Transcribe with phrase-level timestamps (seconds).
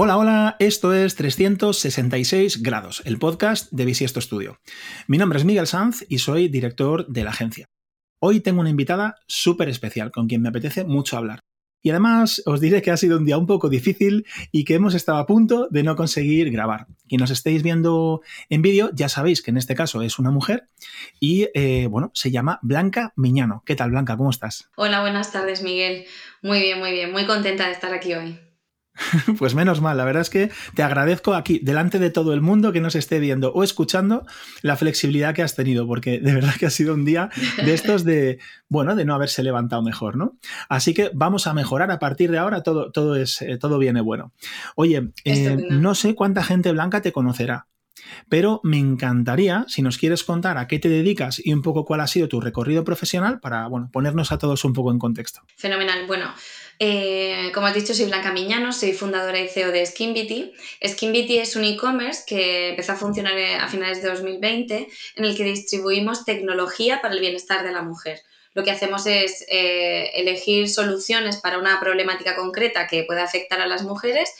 [0.00, 4.60] Hola, hola, esto es 366 grados, el podcast de Bisiesto Studio.
[5.08, 7.66] Mi nombre es Miguel Sanz y soy director de la agencia.
[8.20, 11.40] Hoy tengo una invitada súper especial con quien me apetece mucho hablar.
[11.82, 14.94] Y además os diré que ha sido un día un poco difícil y que hemos
[14.94, 16.86] estado a punto de no conseguir grabar.
[17.08, 18.20] Quien nos estéis viendo
[18.50, 20.68] en vídeo ya sabéis que en este caso es una mujer
[21.18, 23.64] y eh, bueno, se llama Blanca Miñano.
[23.66, 24.16] ¿Qué tal Blanca?
[24.16, 24.70] ¿Cómo estás?
[24.76, 26.04] Hola, buenas tardes Miguel.
[26.40, 27.10] Muy bien, muy bien.
[27.10, 28.38] Muy contenta de estar aquí hoy.
[29.38, 32.72] Pues menos mal, la verdad es que te agradezco aquí, delante de todo el mundo
[32.72, 34.26] que nos esté viendo o escuchando,
[34.62, 37.30] la flexibilidad que has tenido, porque de verdad que ha sido un día
[37.64, 40.36] de estos de, bueno, de no haberse levantado mejor, ¿no?
[40.68, 44.00] Así que vamos a mejorar a partir de ahora, todo, todo, es, eh, todo viene
[44.00, 44.32] bueno.
[44.76, 47.66] Oye, eh, no sé cuánta gente blanca te conocerá.
[48.28, 52.00] Pero me encantaría, si nos quieres contar a qué te dedicas y un poco cuál
[52.00, 55.42] ha sido tu recorrido profesional para bueno, ponernos a todos un poco en contexto.
[55.56, 56.06] Fenomenal.
[56.06, 56.32] Bueno,
[56.78, 60.52] eh, como has dicho, soy Blanca Miñano, soy fundadora y CEO de SkinBeauty.
[60.86, 65.44] SkinBeauty es un e-commerce que empezó a funcionar a finales de 2020 en el que
[65.44, 68.20] distribuimos tecnología para el bienestar de la mujer.
[68.54, 73.66] Lo que hacemos es eh, elegir soluciones para una problemática concreta que pueda afectar a
[73.66, 74.30] las mujeres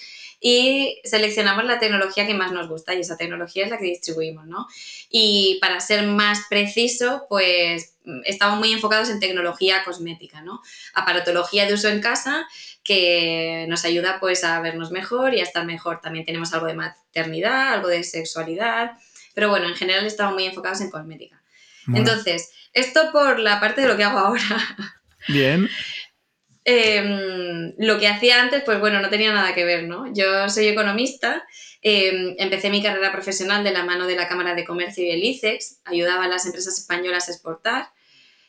[0.41, 4.47] y seleccionamos la tecnología que más nos gusta y esa tecnología es la que distribuimos,
[4.47, 4.67] ¿no?
[5.11, 10.63] Y para ser más preciso, pues estamos muy enfocados en tecnología cosmética, ¿no?
[10.95, 12.47] Aparatología de uso en casa
[12.85, 16.01] que nos ayuda pues a vernos mejor y a estar mejor.
[16.01, 18.93] También tenemos algo de maternidad, algo de sexualidad,
[19.35, 21.43] pero bueno, en general estamos muy enfocados en cosmética.
[21.95, 24.43] Entonces, esto por la parte de lo que hago ahora.
[25.29, 25.69] Bien.
[26.71, 30.13] Em, lo que hacía antes, pues bueno, no tenía nada que ver, ¿no?
[30.13, 31.47] Yo soy economista,
[31.81, 35.25] em, empecé mi carrera profesional de la mano de la Cámara de Comercio y el
[35.25, 37.89] ICEX, ayudaba a las empresas españolas a exportar.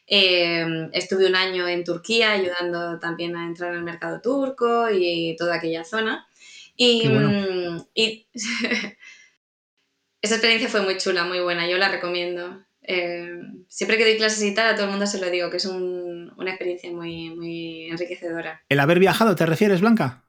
[0.05, 5.37] Em, estuve un año en Turquía ayudando también a entrar en el mercado turco y
[5.37, 6.27] toda aquella zona.
[6.75, 8.27] Y, mm, y
[10.21, 12.65] esa experiencia fue muy chula, muy buena, yo la recomiendo.
[12.81, 15.57] Eh, siempre que doy clases y tal, a todo el mundo se lo digo, que
[15.57, 15.65] es
[16.39, 18.63] una experiencia muy, muy enriquecedora.
[18.69, 20.23] ¿El haber viajado te refieres, Blanca?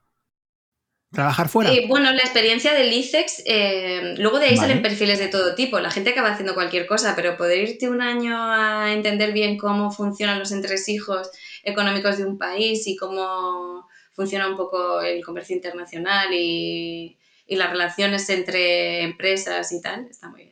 [1.11, 1.73] ¿Trabajar fuera?
[1.73, 5.79] Eh, bueno, la experiencia del ICEX, eh, luego de ahí salen perfiles de todo tipo.
[5.79, 9.91] La gente acaba haciendo cualquier cosa, pero poder irte un año a entender bien cómo
[9.91, 11.29] funcionan los entresijos
[11.63, 17.17] económicos de un país y cómo funciona un poco el comercio internacional y
[17.47, 20.50] las relaciones entre empresas y tal, está muy bien.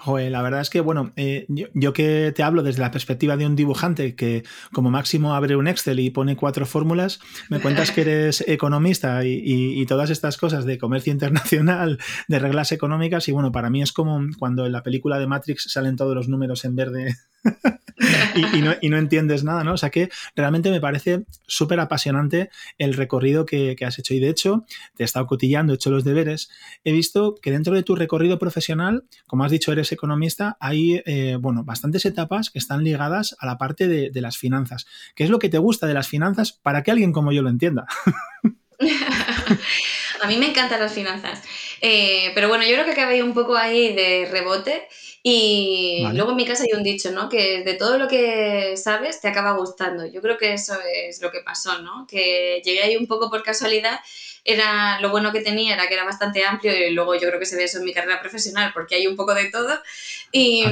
[0.00, 3.46] Joder, la verdad es que, bueno, eh, yo, que te hablo desde la perspectiva de
[3.46, 8.02] un dibujante que como máximo abre un Excel y pone cuatro fórmulas, me cuentas que
[8.02, 11.98] eres economista y, todas estas cosas de comercio internacional,
[12.28, 15.64] de reglas económicas, y bueno, para mí es como cuando en la película de Matrix
[15.72, 17.16] salen todos los números en verde
[18.82, 19.74] y, no, entiendes nada, ¿no?
[19.74, 24.14] O sea que realmente me parece súper apasionante el recorrido que, has hecho.
[24.14, 24.64] Y de hecho,
[24.96, 26.50] te he estado cotillando, he hecho los deberes.
[26.84, 31.36] He visto que dentro de tu recorrido profesional, como has dicho, eres economista, hay, eh,
[31.40, 34.84] bueno, bastantes etapas que están ligadas a la parte de, las finanzas.
[35.14, 37.50] ¿Qué es lo que te gusta de las finanzas para que alguien como yo lo
[37.50, 37.86] entienda?
[40.22, 41.42] a mí me encantan las finanzas.
[41.80, 44.88] Eh, pero bueno, yo creo que acabé un poco ahí de rebote
[45.22, 47.28] y luego en mi casa hay un dicho, ¿no?
[47.28, 50.06] Que de todo lo que sabes te acaba gustando.
[50.06, 52.06] Yo creo que eso es lo que pasó, ¿no?
[52.06, 54.00] Que llegué ahí un poco por casualidad.
[54.50, 57.46] Era, lo bueno que tenía era que era bastante amplio y luego yo creo que
[57.46, 59.80] se ve eso en mi carrera profesional porque hay un poco de todo.
[60.32, 60.64] Y,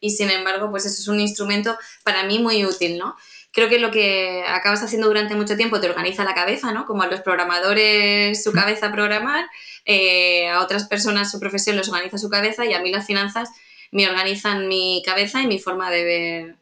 [0.00, 3.16] y sin embargo, pues eso es un instrumento para mí muy útil, ¿no?
[3.52, 6.86] creo que lo que acabas haciendo durante mucho tiempo te organiza la cabeza, ¿no?
[6.86, 9.46] Como a los programadores su cabeza programar,
[9.84, 13.50] eh, a otras personas su profesión les organiza su cabeza y a mí las finanzas
[13.90, 16.56] me organizan mi cabeza y mi forma de ver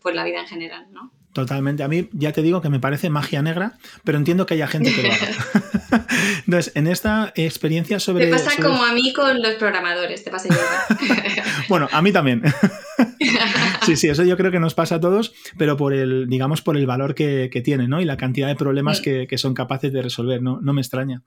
[0.00, 1.10] pues, la vida en general, ¿no?
[1.32, 1.82] Totalmente.
[1.82, 4.94] A mí ya te digo que me parece magia negra, pero entiendo que haya gente
[4.94, 6.06] que lo haga.
[6.46, 8.26] Entonces, en esta experiencia sobre...
[8.26, 11.18] Te pasa como a mí con los programadores, te pasa igual.
[11.68, 12.42] bueno, a mí también.
[13.86, 16.76] sí, sí, eso yo creo que nos pasa a todos, pero por el, digamos, por
[16.76, 18.00] el valor que, tiene, ¿no?
[18.00, 20.60] Y la cantidad de problemas que, son capaces de resolver, ¿no?
[20.60, 21.22] No me extraña.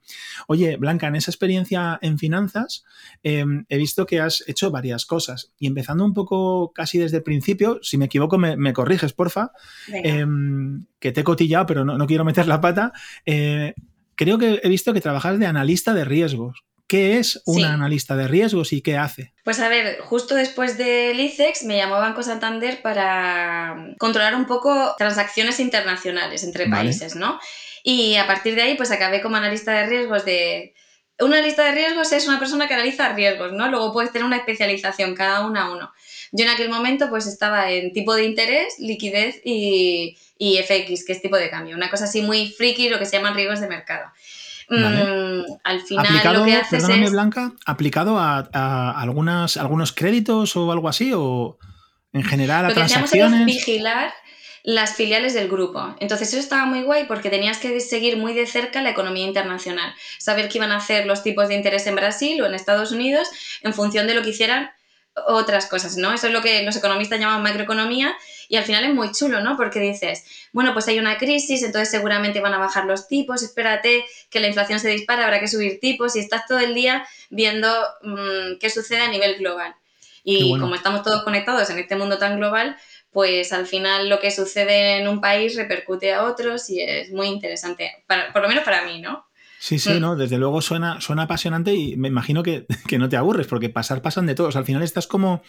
[0.46, 2.84] Oye, Blanca, en esa experiencia en finanzas,
[3.22, 5.52] em, he visto que has hecho varias cosas.
[5.58, 9.50] Y empezando un poco casi desde el principio, si me equivoco, me, me corriges, porfa.
[9.92, 12.92] Em, que te he cotillado, pero no, quiero meter la pata.
[13.24, 13.74] Eh,
[14.14, 16.64] creo que he visto que trabajas de analista de riesgos.
[16.88, 19.32] ¿Qué es un analista de riesgos y qué hace?
[19.44, 24.94] Pues a ver, justo después del ICEX me llamó Banco Santander para controlar un poco
[24.96, 27.40] transacciones internacionales entre países, ¿no?
[27.82, 30.74] Y a partir de ahí, pues acabé como analista de riesgos de...
[31.18, 33.68] Una lista de riesgos es una persona que analiza riesgos, ¿no?
[33.68, 35.92] Luego puedes tener una especialización, cada uno a uno.
[36.30, 41.12] Yo en aquel momento pues estaba en tipo de interés, liquidez y, y FX, que
[41.12, 41.74] es tipo de cambio.
[41.74, 44.10] Una cosa así muy friki, lo que se llaman riesgos de mercado.
[44.68, 47.10] Mm, al final lo que haces es...
[47.10, 51.12] Blanca, ¿aplicado a, algunas, algunos créditos o algo así?
[51.14, 51.58] ¿O
[52.12, 53.34] en general a lo que transacciones?
[53.34, 54.14] Era vigilar
[54.64, 55.94] las filiales del grupo.
[56.00, 59.94] Entonces eso estaba muy guay porque tenías que seguir muy de cerca la economía internacional,
[60.18, 63.28] saber qué iban a hacer los tipos de interés en Brasil o en Estados Unidos
[63.62, 64.70] en función de lo que hicieran
[65.28, 66.12] otras cosas, ¿no?
[66.12, 68.16] Eso es lo que los economistas llaman macroeconomía
[68.48, 69.56] y al final es muy chulo, ¿no?
[69.56, 74.04] Porque dices, bueno, pues hay una crisis, entonces seguramente van a bajar los tipos, espérate
[74.30, 77.68] que la inflación se dispara, habrá que subir tipos y estás todo el día viendo
[78.02, 79.74] mm, qué sucede a nivel global.
[80.28, 82.76] Y como estamos todos conectados en este mundo tan global,
[83.12, 87.28] pues al final lo que sucede en un país repercute a otros y es muy
[87.28, 89.24] interesante, por lo menos para mí, ¿no?
[89.58, 92.66] Sí, sí, no, desde luego suena, suena apasionante y me imagino que,
[92.98, 94.56] no te aburres, porque pasar pasan de todos.
[94.56, 95.42] Al final estás como,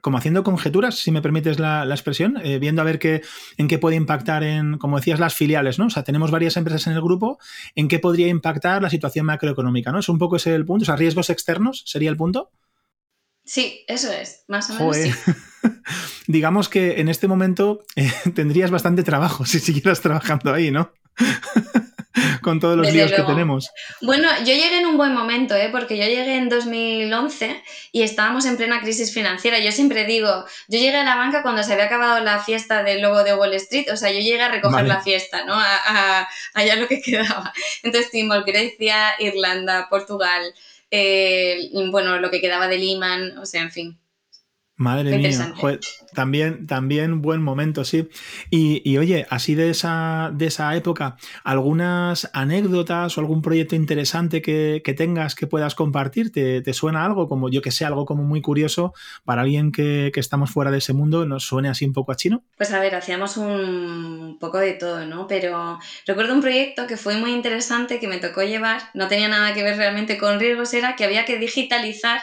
[0.00, 3.22] como haciendo conjeturas, si me permites la, expresión, eh, viendo a ver qué,
[3.56, 5.86] en qué puede impactar en, como decías, las filiales, ¿no?
[5.86, 7.38] O sea, tenemos varias empresas en el grupo,
[7.74, 9.98] en qué podría impactar la situación macroeconómica, ¿no?
[9.98, 12.50] Es un poco ese el punto, o sea, riesgos externos sería el punto.
[13.44, 14.96] Sí, eso es, más o menos.
[14.96, 15.12] Sí.
[16.26, 20.92] Digamos que en este momento eh, tendrías bastante trabajo si siguieras trabajando ahí, ¿no?
[22.42, 23.70] con todos los días que tenemos.
[24.00, 25.68] Bueno, yo llegué en un buen momento, ¿eh?
[25.70, 27.62] porque yo llegué en 2011
[27.92, 29.58] y estábamos en plena crisis financiera.
[29.58, 33.02] Yo siempre digo, yo llegué a la banca cuando se había acabado la fiesta del
[33.02, 35.54] logo de Wall Street, o sea, yo llegué a recoger la fiesta, ¿no?
[35.54, 37.52] A, allá lo que quedaba.
[37.82, 40.54] Entonces tuvimos Grecia, Irlanda, Portugal,
[40.90, 43.98] eh, bueno, lo que quedaba de Lehman, o sea, en fin.
[44.76, 45.54] Madre mía,
[46.14, 48.08] también, también buen momento, sí.
[48.50, 54.82] Y, oye, así de esa, de esa época, ¿algunas anécdotas o algún proyecto interesante que,
[54.96, 56.32] tengas que puedas compartir?
[56.32, 58.94] ¿Te, suena algo como, yo que sé, algo como muy curioso
[59.24, 62.42] para alguien que, estamos fuera de ese mundo, nos suene así un poco a chino?
[62.56, 65.28] Pues a ver, hacíamos un poco de todo, ¿no?
[65.28, 69.54] Pero recuerdo un proyecto que fue muy interesante que me tocó llevar, no tenía nada
[69.54, 72.20] que ver realmente con riesgos, era que había que digitalizar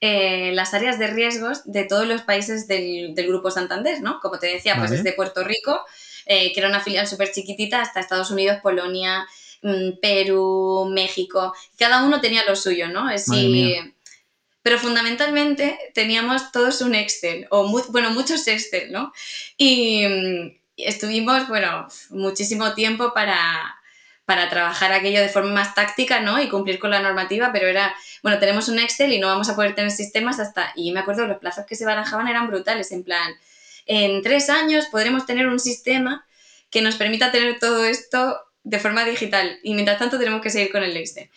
[0.00, 4.18] eh, las áreas de riesgos de todos los países del, Grupo Santander, ¿no?
[4.20, 5.80] Como te decía, pues desde Puerto Rico,
[6.26, 9.26] eh, que era una filial súper chiquitita, hasta Estados Unidos, Polonia,
[9.62, 11.54] mm, Perú, México.
[11.78, 13.10] Cada uno tenía lo suyo, ¿no?
[14.62, 19.12] pero fundamentalmente teníamos todos un Excel, o bueno, muchos Excel, ¿no?
[19.56, 23.79] Y, mm, estuvimos, bueno, muchísimo tiempo para,
[24.30, 26.40] para trabajar aquello de forma más táctica, ¿no?
[26.40, 27.92] Y cumplir con la normativa, pero era,
[28.22, 31.26] bueno, tenemos un Excel y no vamos a poder tener sistemas hasta, y me acuerdo
[31.26, 33.34] los plazos que se barajaban eran brutales, en plan,
[33.86, 36.24] en tres años podremos tener un sistema
[36.70, 40.70] que nos permita tener todo esto de forma digital y mientras tanto tenemos que seguir
[40.70, 41.28] con el Excel.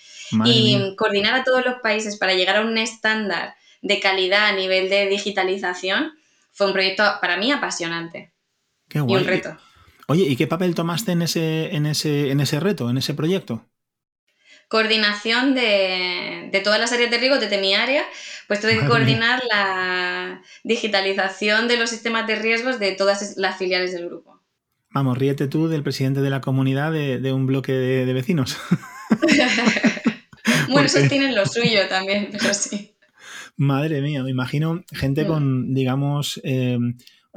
[0.45, 4.87] y coordinar a todos los países para llegar a un estándar de calidad a nivel
[4.87, 6.13] de digitalización
[6.51, 8.33] fue un proyecto para mí apasionante.
[8.87, 9.15] Qué guay.
[9.15, 9.57] Y un reto.
[10.07, 13.65] Oye, ¿y qué papel tomaste en ese, en ese, en ese reto, en ese proyecto?
[14.67, 18.03] Coordinación de, todas las áreas de riesgo desde mi área,
[18.47, 23.93] pues tuve que coordinar la digitalización de los sistemas de riesgos de todas las filiales
[23.93, 24.41] del grupo.
[24.89, 28.57] Vamos, ríete tú del presidente de la comunidad de, un bloque de, vecinos.
[30.69, 32.95] bueno, esos tienen lo suyo también, pero sí.
[33.55, 35.27] Madre mía, me imagino gente mm.
[35.27, 36.77] con, digamos, eh,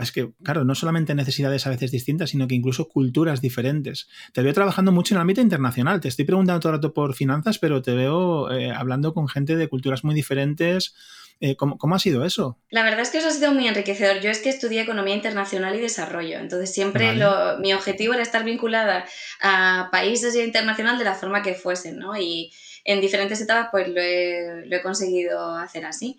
[0.02, 4.08] es que, claro, no solamente necesidades a veces distintas, sino que incluso culturas diferentes.
[4.32, 6.00] Te veo trabajando mucho en el ámbito internacional.
[6.00, 9.56] Te estoy preguntando todo el rato por finanzas, pero te veo eh, hablando con gente
[9.56, 10.94] de culturas muy diferentes.
[11.41, 12.58] Eh, ¿cómo, ha sido eso?
[12.70, 14.20] La verdad es que eso ha sido muy enriquecedor.
[14.20, 17.15] Yo es que estudié Economía Internacional y Desarrollo, entonces siempre
[17.60, 19.05] mi objetivo era estar vinculada
[19.43, 22.17] a países y a internacional de la forma que fuesen, ¿no?
[22.17, 22.53] Y
[22.84, 26.19] en diferentes etapas pues lo he conseguido hacer así.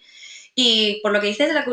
[0.60, 1.66] Y por lo que dices de la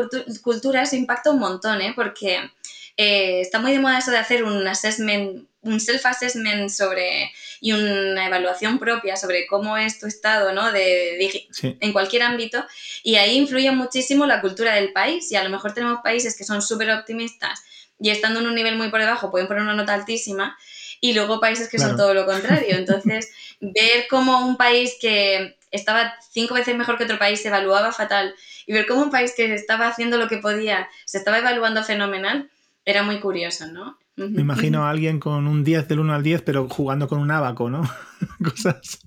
[0.43, 1.93] cultura, eso impacta un montón, ¿eh?
[1.95, 2.51] porque
[2.97, 8.27] eh, está muy de moda eso de hacer un assessment, un self-assessment sobre y una
[8.27, 10.71] evaluación propia sobre cómo es tu estado ¿no?
[10.71, 11.17] de,
[11.63, 12.63] en cualquier ámbito
[13.01, 16.43] y ahí influye muchísimo la cultura del país y a lo mejor tenemos países que
[16.43, 17.63] son súper optimistas
[17.99, 20.55] y estando en un nivel muy por debajo pueden poner una nota altísima
[21.01, 22.75] y luego países que son todo lo contrario.
[22.77, 27.91] Entonces, ver cómo un país que estaba cinco veces mejor que otro país se evaluaba
[27.91, 28.33] fatal
[28.65, 32.49] y ver cómo un país que estaba haciendo lo que podía se estaba evaluando fenomenal,
[32.85, 33.97] era muy curioso, ¿no?
[34.17, 37.31] Me imagino a alguien con un 10 del 1 al 10, pero jugando con un
[37.31, 37.81] abaco, ¿no?
[38.43, 38.99] Cosas.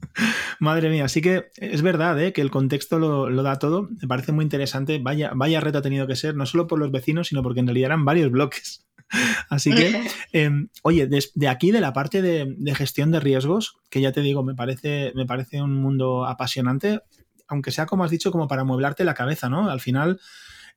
[0.59, 2.35] Madre mía, así que es verdad ¿eh?
[2.35, 3.89] que el contexto lo, da todo.
[4.03, 4.99] Me parece muy interesante.
[4.99, 7.69] Vaya, vaya reto ha tenido que ser, no solo por los vecinos, sino porque en
[7.69, 8.87] realidad eran varios bloques.
[9.49, 14.00] Así que, em, oye, de, aquí, de la parte de, de, gestión de riesgos, que
[14.00, 17.00] ya te digo, me parece, me parece un mundo apasionante,
[17.47, 19.71] aunque sea como has dicho, como para mueblarte la cabeza, ¿no?
[19.71, 20.21] Al final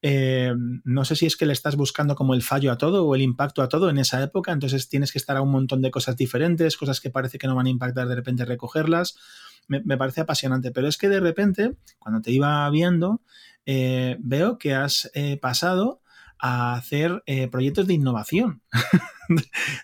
[0.03, 3.13] eh, no sé si es que le estás buscando como el fallo a todo o
[3.13, 5.91] el impacto a todo en esa época, entonces tienes que estar a un montón de
[5.91, 9.15] cosas diferentes, cosas que parece que no van a impactar, de repente recogerlas.
[9.67, 13.21] Me, parece apasionante, pero es que de repente, cuando te iba viendo,
[13.65, 15.09] eh, veo que has
[15.39, 16.00] pasado
[16.41, 18.61] a hacer proyectos de innovación.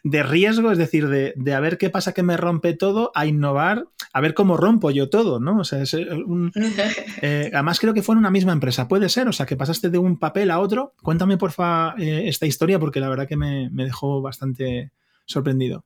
[0.03, 3.85] de riesgo, es decir, de, a ver qué pasa que me rompe todo, a innovar,
[4.13, 5.59] a ver cómo rompo yo todo, ¿no?
[5.59, 6.51] O sea, es eh, un,
[7.21, 9.89] eh, además creo que fue en una misma empresa, puede ser, o sea, que pasaste
[9.89, 10.93] de un papel a otro.
[11.01, 14.91] Cuéntame, porfa, eh, esta historia porque la verdad que me, dejó bastante
[15.25, 15.83] sorprendido.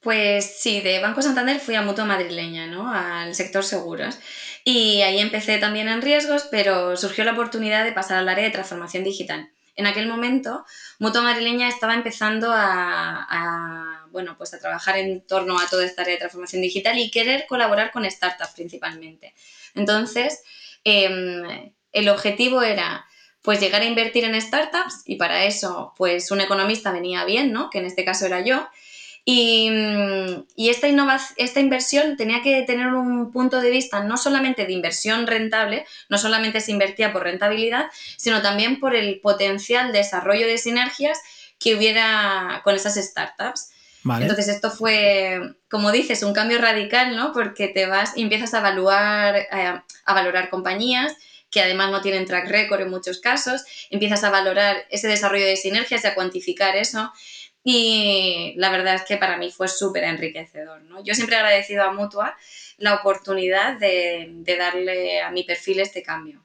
[0.00, 2.92] Pues sí, de Banco Santander fui a Mutua Madrileña, ¿no?
[2.92, 4.18] Al sector seguros.
[4.64, 8.50] Y ahí empecé también en riesgos, pero surgió la oportunidad de pasar al área de
[8.50, 9.50] transformación digital.
[9.74, 10.64] En aquel momento,
[10.98, 16.14] Mutua Madrileña estaba empezando a, bueno, pues a trabajar en torno a toda esta área
[16.14, 19.34] de transformación digital y querer colaborar con startups principalmente.
[19.74, 20.42] Entonces,
[20.84, 23.06] em, el objetivo era
[23.40, 27.70] pues llegar a invertir en startups y para eso pues un economista venía bien, ¿no?
[27.70, 28.68] Que en este caso era yo
[29.24, 30.88] y, esta,
[31.36, 36.18] esta inversión tenía que tener un punto de vista no solamente de inversión rentable, no
[36.18, 37.86] solamente se invertía por rentabilidad,
[38.16, 41.18] sino también por el potencial desarrollo de sinergias
[41.60, 43.70] que hubiera con esas startups.
[44.04, 47.32] Entonces esto fue, como dices, un cambio radical, ¿no?
[47.32, 51.16] Porque te vas y empiezas a evaluar, eh, a valorar compañías
[51.52, 55.56] que además no tienen track record en muchos casos, empiezas a valorar ese desarrollo de
[55.56, 57.12] sinergias y a cuantificar eso
[57.64, 60.82] y la verdad es que para mí fue súper enriquecedor.
[60.82, 61.02] ¿no?
[61.04, 62.36] Yo siempre he agradecido a Mutua
[62.78, 66.42] la oportunidad de, darle a mi perfil este cambio.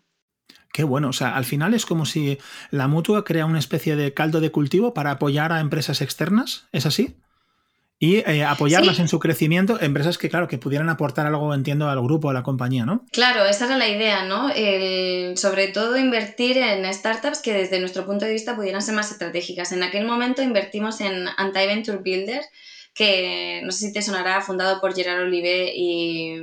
[0.71, 2.38] Qué bueno, o sea, al final es como si
[2.69, 6.86] la mutua crea una especie de caldo de cultivo para apoyar a empresas externas, ¿es
[6.86, 7.17] así?
[8.00, 12.01] Y eh, apoyarlas en su crecimiento, empresas que, claro, que pudieran aportar algo, entiendo, al
[12.01, 13.06] grupo, a la compañía, ¿no?
[13.12, 14.50] Claro, esa era la idea, ¿no?
[15.36, 19.72] sobre todo invertir en startups que desde nuestro punto de vista pudieran ser más estratégicas.
[19.72, 22.42] En aquel momento invertimos en Anti-Venture Builder,
[22.94, 26.36] que no sé si te sonará, fundado por Gerard Olive y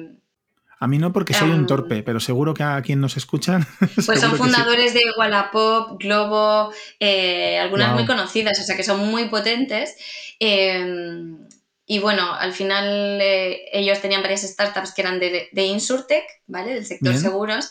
[0.84, 3.66] a mí no porque soy un em, torpe, pero seguro que a quien nos escuchan.
[4.04, 9.30] Pues son fundadores de Wallapop, Globo, eh, algunas muy conocidas, o sea que son muy
[9.30, 9.96] potentes.
[10.38, 11.38] Em,
[11.86, 16.74] y bueno, al final eh, ellos tenían varias startups que eran de, de Insurtech, ¿vale?
[16.74, 17.70] Del sector seguros,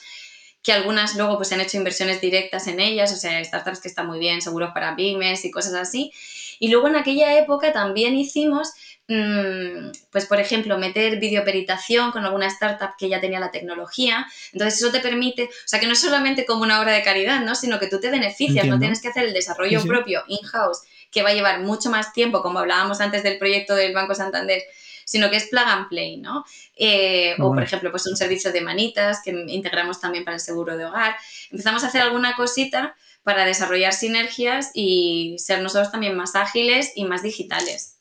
[0.63, 4.07] que algunas luego pues han hecho inversiones directas en ellas, o sea, startups que están
[4.07, 6.11] muy bien, seguros para pymes y cosas así.
[6.59, 8.71] Y luego en aquella época también hicimos
[9.07, 14.25] pues por ejemplo, meter videoperitación con alguna startup que ya tenía la tecnología.
[14.53, 17.41] Entonces eso te permite, o sea, que no es solamente como una obra de caridad,
[17.41, 17.55] ¿no?
[17.55, 20.79] Sino que tú te beneficias, no tienes que hacer el desarrollo propio in-house,
[21.11, 24.63] que va a llevar mucho más tiempo, como hablábamos antes del proyecto del Banco Santander,
[25.05, 26.45] sino que es plug and play, ¿no?
[26.77, 30.77] Eh, o, por ejemplo, pues un servicio de manitas que integramos también para el seguro
[30.77, 31.15] de hogar.
[31.51, 37.03] Empezamos a hacer alguna cosita para desarrollar sinergias y ser nosotros también más ágiles y
[37.03, 37.92] más digitales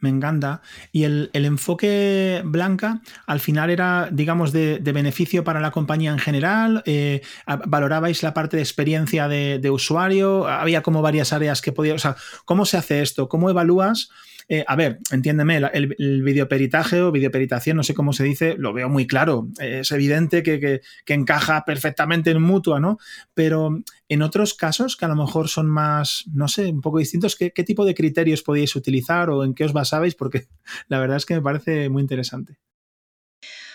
[0.00, 0.62] me encanta.
[0.92, 6.82] Y el, enfoque blanca al final era, digamos, de, beneficio para la compañía en general.
[6.86, 7.22] Eh,
[7.66, 10.46] ¿Valorabais la parte de experiencia de, usuario?
[10.46, 11.94] Había como varias áreas que podía.
[11.94, 13.28] O sea, ¿cómo se hace esto?
[13.28, 14.10] ¿Cómo evalúas?
[14.50, 18.88] Eh, a ver, entiéndeme, el, videoperitaje o videoperitación, no sé cómo se dice, lo veo
[18.88, 19.48] muy claro.
[19.60, 22.98] es evidente que, encaja perfectamente en mutua, ¿no?
[23.34, 27.36] Pero en otros casos que a lo mejor son más, no sé, un poco distintos,
[27.36, 30.14] ¿qué, qué tipo de criterios podíais utilizar o en qué os basabais?
[30.14, 30.46] Porque
[30.88, 32.58] la verdad es que me parece muy interesante.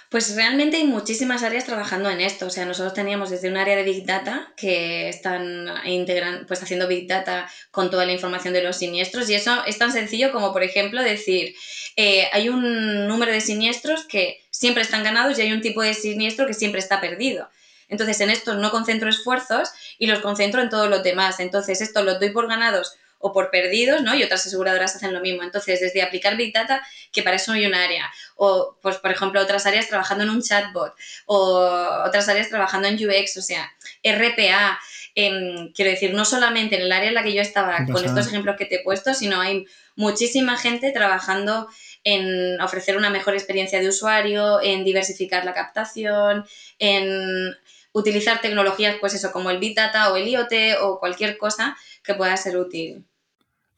[0.10, 2.46] Pues realmente hay muchísimas áreas trabajando en esto.
[2.46, 6.88] O sea, nosotros teníamos desde un área de Big Data que están integran, pues haciendo
[6.88, 10.54] Big Data con toda la información de los siniestros y eso es tan sencillo como,
[10.54, 11.56] por ejemplo, decir,
[11.96, 15.96] eh, hay un número de siniestros que siempre están ganados y hay un tipo de
[15.96, 17.50] siniestro que siempre está perdido.
[17.88, 21.40] Entonces, en esto no concentro esfuerzos y los concentro en todos los demás.
[21.40, 24.14] Entonces, esto lo doy por ganados o por perdidos, ¿no?
[24.14, 25.44] Y otras aseguradoras hacen lo mismo.
[25.44, 29.42] Entonces, desde aplicar Big Data, que para eso hay un área, o, pues, por ejemplo,
[29.42, 30.94] otras áreas trabajando en un chatbot,
[31.26, 31.66] o
[32.06, 33.72] otras áreas trabajando en UX, o sea,
[34.04, 34.78] RPA,
[35.16, 38.58] quiero decir, no solamente en el área en la que yo estaba con estos ejemplos
[38.58, 39.66] que te he puesto, sino hay
[39.96, 41.70] muchísima gente trabajando
[42.04, 46.46] en ofrecer una mejor experiencia de usuario, en diversificar la captación,
[46.78, 47.56] en
[47.94, 52.16] utilizar tecnologías, pues eso, como el Big Data o el IoT o cualquier cosa que
[52.16, 53.06] pueda ser útil.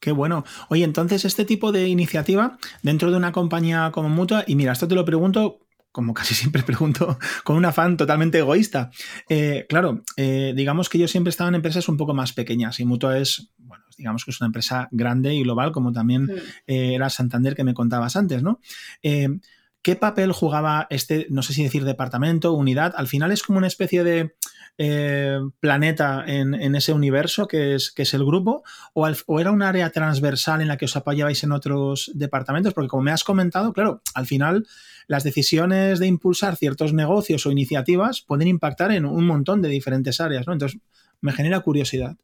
[0.05, 0.45] Qué bueno.
[0.69, 4.87] Oye, entonces este tipo de iniciativa dentro de una compañía como Mutua, y mira, esto
[4.87, 8.91] te lo pregunto como casi siempre pregunto, con un afán totalmente egoísta.
[9.27, 12.79] Eh, claro, eh, digamos que yo siempre he estado en empresas un poco más pequeñas
[12.79, 16.31] y Mutua es, bueno, digamos que es una empresa grande y global, como también mm.
[16.67, 18.59] eh, era Santander que me contabas antes, ¿no?
[19.01, 22.93] ¿Qué papel jugaba este, no sé si decir departamento, unidad?
[22.95, 24.35] Al final es como una especie de
[24.77, 28.63] eh, planeta en, ese universo que es, que es el grupo?
[28.93, 32.73] O, ¿O, era un área transversal en la que os apoyabais en otros departamentos?
[32.73, 34.67] Porque como me has comentado, claro, al final
[35.07, 40.19] las decisiones de impulsar ciertos negocios o iniciativas pueden impactar en un montón de diferentes
[40.19, 40.53] áreas, ¿no?
[40.53, 40.79] Entonces,
[41.21, 42.17] me genera curiosidad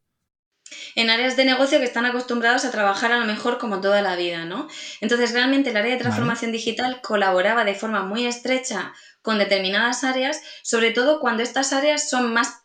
[0.96, 4.16] en áreas de negocio que están acostumbrados a trabajar a lo mejor como toda la
[4.16, 4.68] vida, ¿no?
[5.02, 10.42] Entonces, realmente el área de transformación digital colaboraba de forma muy estrecha con determinadas áreas,
[10.64, 12.64] sobre todo cuando estas áreas son más,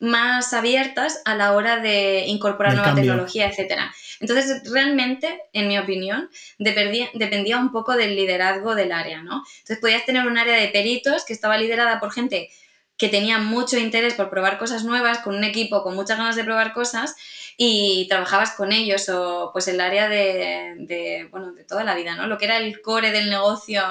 [0.00, 3.94] más abiertas a la hora de incorporar nueva tecnología, etcétera.
[4.20, 9.42] Entonces, realmente, en mi opinión, dependía, dependía un poco del liderazgo del área, ¿no?
[9.58, 12.50] Entonces, podías tener un área de peritos que estaba liderada por gente
[12.96, 16.44] que tenía mucho interés por probar cosas nuevas, con un equipo con muchas ganas de
[16.44, 17.16] probar cosas
[17.56, 22.26] y trabajabas con ellos o pues el área de, bueno, de toda la vida, ¿no?
[22.26, 23.82] Lo que era el core del negocio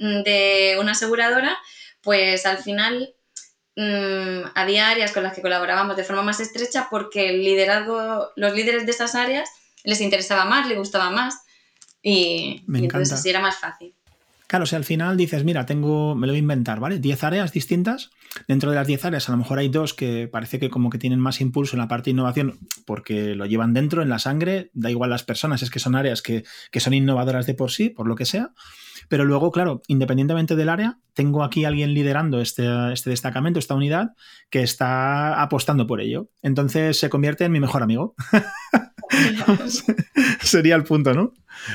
[0.00, 1.56] de una aseguradora,
[2.00, 3.14] pues al final
[3.76, 8.54] mm, había áreas con las que colaborábamos de forma más estrecha porque el liderazgo, los
[8.54, 9.48] líderes de esas áreas
[9.84, 11.42] les interesaba más, les gustaba más
[12.02, 13.94] y, y entonces así era más fácil.
[14.50, 16.98] Claro, si al final dices, mira, tengo, me lo voy a inventar, ¿vale?
[16.98, 18.10] 10 áreas distintas.
[18.48, 20.98] Dentro de las 10 áreas, a lo mejor hay dos que parece que como que
[20.98, 24.72] tienen más impulso en la parte de innovación porque lo llevan dentro, en la sangre,
[24.74, 26.42] da igual las personas, es que son áreas que,
[26.80, 28.50] son innovadoras de por sí, por lo que sea.
[29.10, 34.10] Pero luego, claro, independientemente del área, tengo aquí alguien liderando este, este destacamento, esta unidad,
[34.50, 36.28] que está apostando por ello.
[36.42, 38.14] Entonces se convierte en mi mejor amigo.
[40.42, 41.32] Sería el punto, ¿no?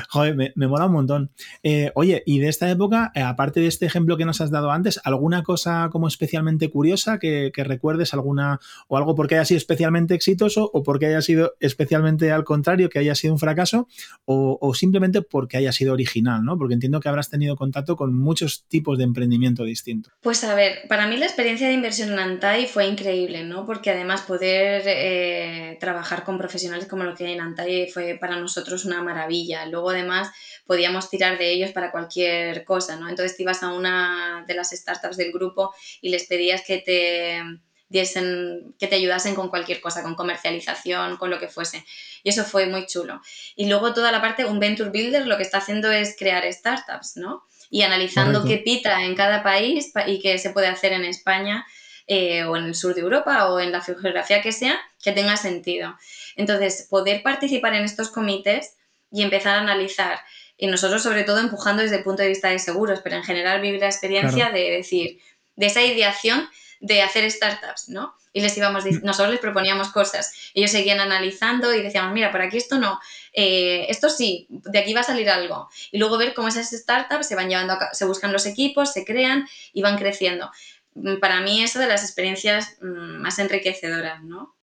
[0.10, 1.32] Joder, me, mola un montón.
[1.64, 4.72] Eh, oye, y de esta época, eh, aparte de este ejemplo que nos has dado
[4.72, 10.14] antes, ¿alguna cosa como especialmente curiosa que, recuerdes alguna o algo porque haya sido especialmente
[10.14, 13.88] exitoso o porque haya sido especialmente al contrario, que haya sido un fracaso
[14.26, 16.58] o, simplemente porque haya sido original, ¿no?
[16.58, 20.14] Porque entiendo que habrás tenido contacto con muchos tipos de emprendimiento distintos.
[20.22, 23.66] Pues a ver, para mí la experiencia de inversión en Antai fue increíble, ¿no?
[23.66, 28.40] Porque además poder eh, trabajar con profesionales como lo que hay en Antai fue para
[28.40, 30.32] nosotros una maravilla luego además
[30.66, 33.10] podíamos tirar de ellos para cualquier cosa, ¿no?
[33.10, 37.42] Entonces te ibas a una de las startups del grupo y les pedías que te
[37.90, 41.86] diesen, que te ayudasen con cualquier cosa, con comercialización, con lo que fuese.
[42.24, 43.22] Y eso fue muy chulo.
[43.56, 47.18] Y luego toda la parte, un Venture Builder lo que está haciendo es crear startups,
[47.18, 47.44] ¿no?
[47.70, 51.66] Y analizando qué pita en cada país y qué se puede hacer en España
[52.08, 55.36] eh, o en el sur de Europa o en la geografía que sea, que tenga
[55.36, 55.98] sentido.
[56.36, 58.78] Entonces, poder participar en estos comités
[59.16, 60.20] y empezar a analizar.
[60.58, 63.62] Y nosotros, sobre todo, empujando desde el punto de vista de seguros, pero en general
[63.62, 65.20] vivir la experiencia de decir,
[65.56, 66.50] de esa ideación
[66.82, 68.14] de hacer startups, ¿no?
[68.34, 69.04] Y les íbamos, mm.
[69.04, 73.00] nosotros les proponíamos cosas, ellos seguían analizando y decíamos, mira, por aquí esto no,
[73.32, 75.70] eh, esto sí, de aquí va a salir algo.
[75.92, 79.06] Y luego ver cómo esas startups se van llevando a se buscan los equipos, se
[79.06, 80.52] crean y van creciendo.
[80.96, 84.56] Mm, para mí eso de las experiencias mm, más enriquecedoras, ¿no?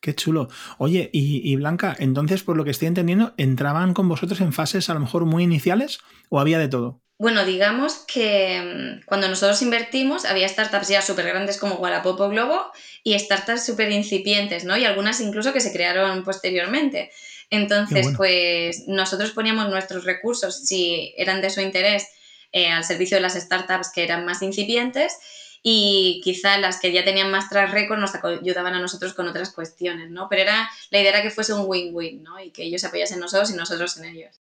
[0.00, 0.48] Qué chulo.
[0.78, 4.94] Oye, y, Blanca, entonces, por lo que estoy entendiendo, ¿entraban con vosotros en fases a
[4.94, 7.02] lo mejor muy iniciales o había de todo?
[7.18, 8.62] Bueno, digamos que
[9.02, 12.72] mm, cuando nosotros invertimos había startups ya súper grandes como Wallapop o Globo
[13.04, 14.74] y startups súper incipientes, ¿no?
[14.78, 17.10] Y algunas incluso que se crearon posteriormente.
[17.50, 22.06] Entonces, pues nosotros poníamos nuestros recursos, si eran de su interés,
[22.52, 25.18] eh, al servicio de las startups que eran más incipientes
[25.62, 29.52] y quizá las que ya tenían más track record nos ayudaban a nosotros con otras
[29.52, 30.28] cuestiones, ¿no?
[30.28, 32.40] Pero era, la idea era que fuese un win-win, ¿no?
[32.40, 34.40] Y que ellos apoyasen en nosotros y nosotros en ellos.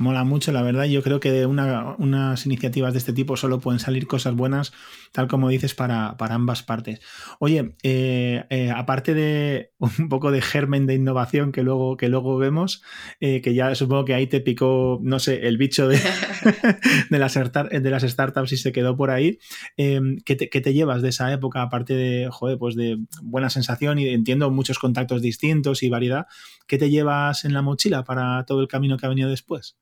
[0.00, 0.84] Mola mucho, la verdad.
[0.84, 4.72] Yo creo que de unas iniciativas de este tipo solo pueden salir cosas buenas,
[5.10, 7.00] tal como dices, para, ambas partes.
[7.40, 12.38] Oye, eh, eh, aparte de un poco de germen de innovación que luego, que luego
[12.38, 12.80] vemos,
[13.18, 15.98] eh, que ya supongo que ahí te picó, no sé, el bicho de,
[17.10, 19.40] de, las, de las startups y se quedó por ahí.
[19.76, 23.98] ¿qué te, ¿qué, te, llevas de esa época, aparte de, joder, pues de buena sensación
[23.98, 26.28] y entiendo muchos contactos distintos y variedad?
[26.68, 29.76] ¿Qué te llevas en la mochila para todo el camino que ha venido después?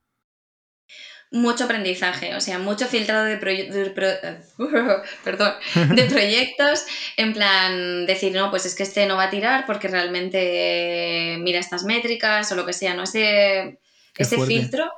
[1.33, 3.37] Mucho aprendizaje, o sea, mucho filtrado de,
[5.25, 5.53] perdón,
[5.95, 6.85] de proyectos,
[7.17, 11.59] en plan decir, no, pues es que este no va a tirar porque realmente mira
[11.59, 13.03] estas métricas o lo que sea, ¿no?
[13.03, 13.79] Ese,
[14.17, 14.91] ese filtro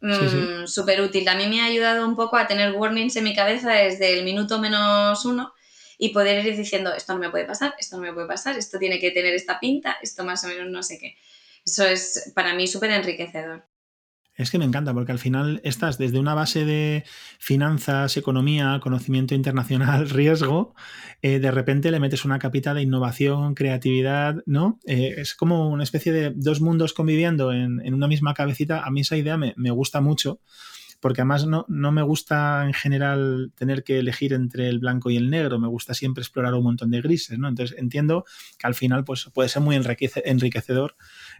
[0.00, 1.28] mm, súper útil.
[1.28, 4.24] A mí me ha ayudado un poco a tener warnings en mi cabeza desde el
[4.24, 5.52] minuto menos uno
[5.98, 8.78] y poder ir diciendo, esto no me puede pasar, esto no me puede pasar, esto
[8.78, 11.16] tiene que tener esta pinta, esto más o menos no sé qué.
[11.64, 13.64] Eso es para mí súper enriquecedor.
[14.36, 17.04] Es que me encanta porque al final estás desde una base de
[17.38, 20.74] finanzas, economía, conocimiento internacional, riesgo,
[21.22, 24.78] eh, de repente le metes una capita de innovación, creatividad, ¿no?
[24.86, 28.82] Eh, es como una especie de dos mundos conviviendo en, una misma cabecita.
[28.84, 30.40] A mí esa idea me, me gusta mucho
[31.00, 35.16] porque además no, no me gusta en general tener que elegir entre el blanco y
[35.16, 37.48] el negro, me gusta siempre explorar un montón de grises, ¿no?
[37.48, 38.24] Entonces entiendo
[38.58, 40.96] que al final pues, puede ser muy enriquecedor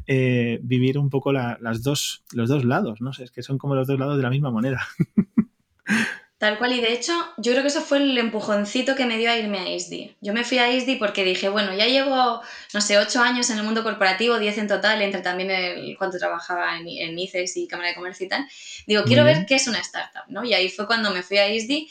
[0.06, 3.12] eh, vivir un poco las dos, los dos lados, ¿no?
[3.12, 4.86] sé, es que son como los dos lados de la misma moneda.
[6.38, 9.30] Tal cual, y de hecho, yo creo que eso fue el empujoncito que me dio
[9.30, 10.16] a irme a ISDI.
[10.20, 12.42] Yo me fui a ISDI porque dije, bueno, ya llevo,
[12.74, 16.18] no sé, ocho años en el mundo corporativo, diez en total, entre también el, cuando
[16.18, 18.46] trabajaba en, en ICEX y Cámara de Comercio y tal.
[18.86, 20.44] Digo, quiero ver qué es una startup, ¿no?
[20.44, 21.88] Y ahí fue cuando me fui a ISDI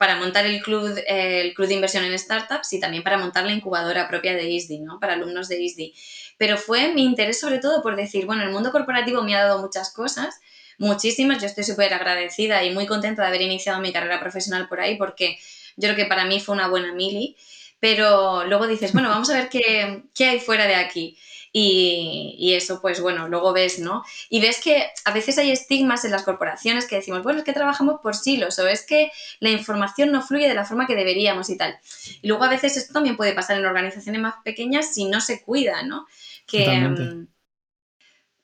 [0.00, 3.52] para montar el club, el club de inversión en startups y también para montar la
[3.52, 4.98] incubadora propia de ISDI, ¿no?
[4.98, 5.94] Para alumnos de ISDI.
[6.40, 9.60] Pero fue mi interés sobre todo por decir, bueno, el mundo corporativo me ha dado
[9.60, 10.40] muchas cosas,
[10.78, 11.38] muchísimas.
[11.42, 14.96] Yo estoy súper agradecida y muy contenta de haber iniciado mi carrera profesional por ahí
[14.96, 15.38] porque
[15.76, 17.36] yo creo que para mí fue una buena mili.
[17.78, 21.18] Pero luego dices, bueno, vamos a ver qué, qué hay fuera de aquí.
[21.52, 24.02] Y, y, eso, pues bueno, luego ves, ¿no?
[24.30, 27.52] Y ves que a veces hay estigmas en las corporaciones que decimos, bueno, es que
[27.52, 31.50] trabajamos por silos o es que la información no fluye de la forma que deberíamos
[31.50, 31.78] y tal.
[32.22, 35.42] Y luego a veces esto también puede pasar en organizaciones más pequeñas si no se
[35.42, 36.06] cuida, ¿no?
[36.50, 37.28] Que, mm,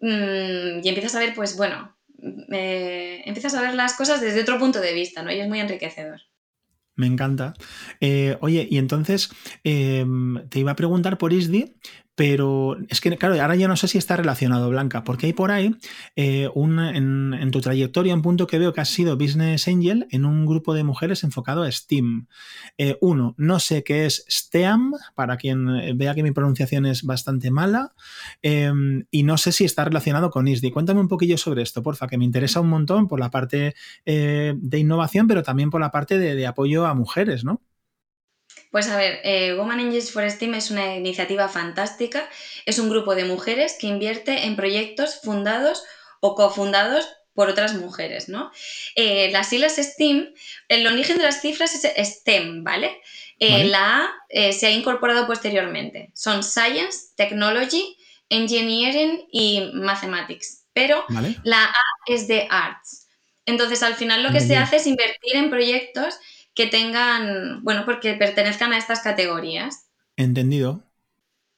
[0.01, 1.97] mm, y empiezas a ver, pues bueno,
[2.53, 5.33] eh, empiezas a ver las cosas desde otro punto de vista, ¿no?
[5.33, 6.21] Y es muy enriquecedor.
[6.95, 7.55] Me encanta.
[8.01, 9.31] Eh, oye, y entonces
[9.64, 11.77] em, te iba a preguntar por ISDI,
[12.16, 15.50] pero es que, claro, ahora ya no sé si está relacionado, Blanca, porque hay por
[15.50, 15.76] ahí
[16.16, 20.46] eh, en, tu trayectoria un punto que veo que has sido Business Angel en un
[20.46, 22.26] grupo de mujeres enfocado a STEAM.
[22.79, 27.02] Eh, uno, no sé qué es STEAM, para quien eh, vea que mi pronunciación es
[27.02, 27.92] bastante mala,
[28.40, 30.70] em, y no sé si está relacionado con ISDI.
[30.70, 33.74] Cuéntame un poquillo sobre esto, porfa, que me interesa un montón por la parte
[34.07, 37.61] de innovación, pero también por la parte de apoyo a mujeres, ¿no?
[38.70, 42.29] Pues a ver, eh, Angels for STEAM es una iniciativa fantástica.
[42.64, 45.85] Es un grupo de mujeres que invierte en proyectos fundados
[46.20, 48.50] o cofundados por otras mujeres, ¿no?
[48.94, 50.33] Eh, las siglas STEAM,
[50.68, 53.00] el origen de las cifras es STEM, ¿vale?
[53.38, 56.11] Eh, la A se ha incorporado posteriormente.
[56.14, 57.98] Son Science, Technology,
[58.31, 60.64] Engineering y Mathematics.
[60.72, 61.05] Pero
[61.44, 63.07] la A es de Arts.
[63.46, 66.18] Entonces, al final lo que se hace es invertir en proyectos
[66.57, 69.87] que tengan, bueno, porque pertenezcan a estas categorías.
[70.16, 70.83] Entendido.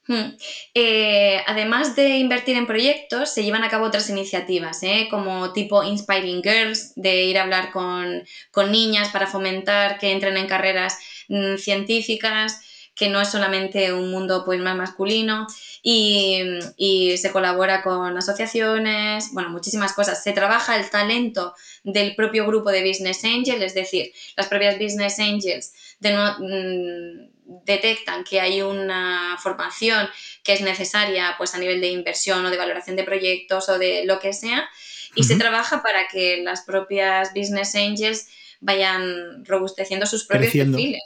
[0.09, 0.37] Hmm.
[0.75, 5.07] Eh, además de invertir en proyectos, se llevan a cabo otras iniciativas, ¿eh?
[5.11, 8.25] como tipo Inspiring Girls, de ir a hablar con,
[8.71, 12.61] niñas para fomentar que entren en carreras mm, científicas,
[12.99, 15.47] que no es solamente un mundo pues, más masculino,
[15.83, 16.43] y,
[16.77, 20.23] y, se colabora con asociaciones, bueno, muchísimas cosas.
[20.23, 25.21] Se trabaja el talento del propio grupo de Business Angels, es decir, las propias Business
[25.21, 30.09] Angels mm, detectan que hay una formación
[30.43, 34.05] que es necesaria pues, a nivel de inversión o de valoración de proyectos o de
[34.07, 34.69] lo que sea,
[35.15, 38.29] y se trabaja para que las propias Business Angels
[38.61, 41.03] vayan robusteciendo sus propios perfiles.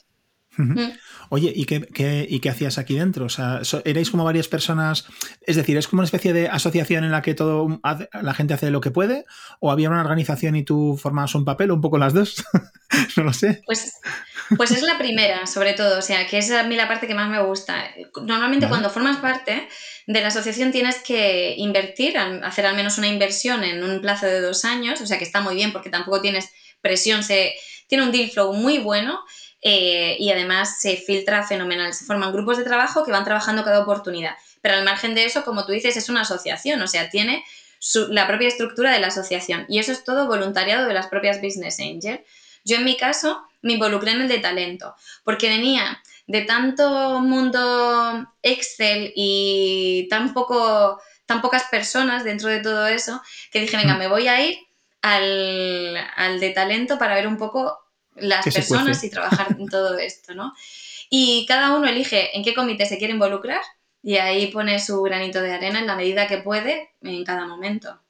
[1.35, 3.25] Oye, ¿y qué, ¿y qué, hacías aquí dentro?
[3.25, 5.07] O sea, ¿erais como varias personas?
[5.41, 7.81] Es decir, ¿es como una especie de asociación en la que todo
[8.21, 9.25] la gente hace lo que puede?
[9.59, 12.45] ¿O había una organización y tú formabas un papel o un poco las dos?
[13.17, 13.63] no lo sé.
[13.65, 13.95] Pues,
[14.59, 16.01] pues es la primera, sobre todo.
[16.01, 17.83] O sea, que es a mí la parte que más me gusta.
[18.27, 19.67] Normalmente cuando formas parte
[20.07, 24.43] de la asociación tienes que invertir, hacer al menos una inversión en un plazo de
[24.43, 25.01] dos años.
[25.01, 26.51] O sea, que está muy bien porque tampoco tienes
[26.83, 27.55] presión, se,
[27.87, 29.21] tiene un deal flow muy bueno
[29.63, 31.95] eh, y además se filtra fenomenal.
[31.95, 34.35] Se forman grupos de trabajo que van trabajando cada oportunidad.
[34.61, 37.45] Pero al margen de eso, como tú dices, es una asociación, o sea, tiene
[38.11, 39.65] la propia estructura de la asociación.
[39.69, 42.21] Y eso es todo voluntariado de las propias Business Angels.
[42.65, 44.95] Yo en mi caso me involucré en el de talento,
[45.25, 52.87] porque venía de tanto mundo Excel y tan, poco, tan pocas personas dentro de todo
[52.87, 53.21] eso,
[53.51, 53.99] que dije, venga, mm.
[53.99, 54.59] me voy a ir
[55.03, 57.82] al, al de talento para ver un poco
[58.17, 60.53] las personas y trabajar en todo esto, ¿no?
[61.11, 63.61] Y cada uno elige en qué comité se quiere involucrar
[64.03, 68.01] y ahí pone su granito de arena en la medida que puede en cada momento.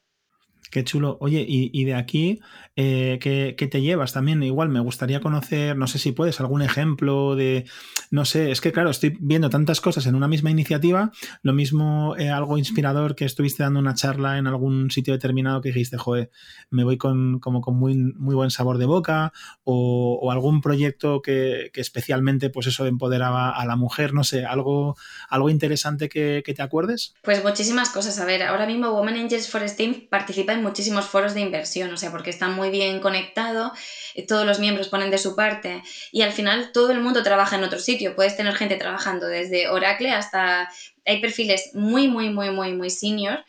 [0.71, 1.19] Qué chulo.
[1.21, 2.41] Oye, y, de aquí,
[2.75, 4.43] eh, ¿qué, te llevas también?
[4.43, 7.67] Igual me gustaría conocer, no sé si puedes, algún ejemplo de,
[8.11, 12.17] no sé, es que claro, estoy viendo tantas cosas en una misma iniciativa, lo mismo
[12.17, 16.31] eh, algo inspirador que estuviste dando una charla en algún sitio determinado que dijiste, joder,
[16.71, 19.33] me voy con, como con muy, muy buen sabor de boca,
[19.65, 24.97] o, algún proyecto que, especialmente, pues eso, empoderaba a la mujer, no sé, algo,
[25.29, 27.15] algo interesante que, que te acuerdes.
[27.23, 28.19] Pues muchísimas cosas.
[28.19, 31.97] A ver, ahora mismo Women Angels for STEAM participa en muchísimos foros de inversión, o
[31.99, 33.73] sea, porque están muy bien conectados,
[34.15, 37.57] eh, todos los miembros ponen de su parte y al final todo el mundo trabaja
[37.57, 38.15] en otro sitio.
[38.15, 40.69] Puedes tener gente trabajando desde Oracle hasta...
[41.05, 43.45] Hay perfiles muy, muy, muy, muy, muy senior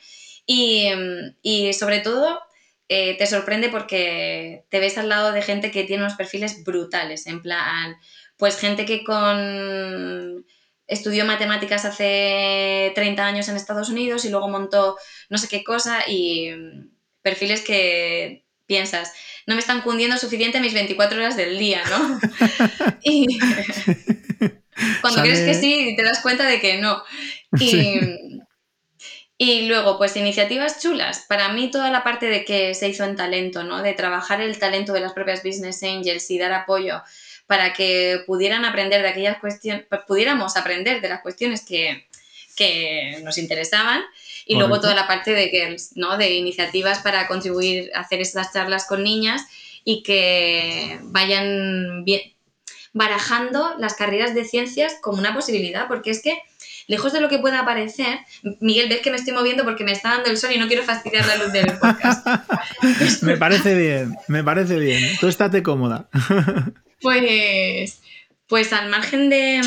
[0.45, 0.89] y,
[1.43, 2.39] y sobre todo
[2.89, 7.27] eh, te sorprende porque te ves al lado de gente que tiene unos perfiles brutales,
[7.27, 7.95] en plan,
[8.37, 10.45] pues gente que con
[10.85, 14.97] estudió matemáticas hace 30 años en Estados Unidos y luego montó
[15.29, 19.11] no sé qué cosa y mm, perfiles que piensas,
[19.45, 22.19] no me están cundiendo suficiente mis 24 horas del día, ¿no?
[23.03, 23.39] y
[25.01, 27.03] cuando crees que sí, te das cuenta de que no.
[27.59, 27.99] Y,
[29.37, 31.25] y luego, pues iniciativas chulas.
[31.27, 33.81] Para mí toda la parte de que se hizo en talento, ¿no?
[33.81, 37.01] De trabajar el talento de las propias business angels y dar apoyo
[37.47, 42.07] para que pudieran aprender de aquellas cuestiones, pudiéramos aprender de las cuestiones que,
[43.23, 44.01] nos interesaban
[44.45, 46.17] y luego toda la parte de que, ¿no?
[46.17, 49.41] De iniciativas para contribuir a hacer estas charlas con niñas
[49.83, 52.05] y que vayan
[52.93, 56.37] barajando las carreras de ciencias como una posibilidad, porque es que
[56.87, 58.19] lejos de lo que pueda parecer,
[58.59, 60.83] Miguel, ves que me estoy moviendo porque me está dando el sol y no quiero
[60.83, 62.25] fastidiar la luz del podcast.
[63.23, 65.01] me parece bien, me parece bien.
[65.19, 66.09] Tú estate cómoda.
[67.01, 68.01] pues,
[68.47, 69.61] pues al margen de...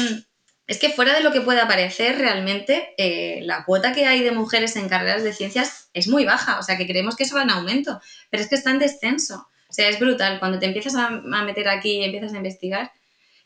[0.67, 4.33] Es que fuera de lo que pueda parecer, realmente eh, la cuota que hay de
[4.33, 6.59] mujeres en carreras de ciencias es muy baja.
[6.59, 8.01] O sea, que creemos que eso va en aumento,
[8.31, 9.49] pero es que está en descenso.
[9.69, 10.39] O sea, es brutal.
[10.41, 12.93] Cuando te empiezas a, meter aquí y empiezas a investigar.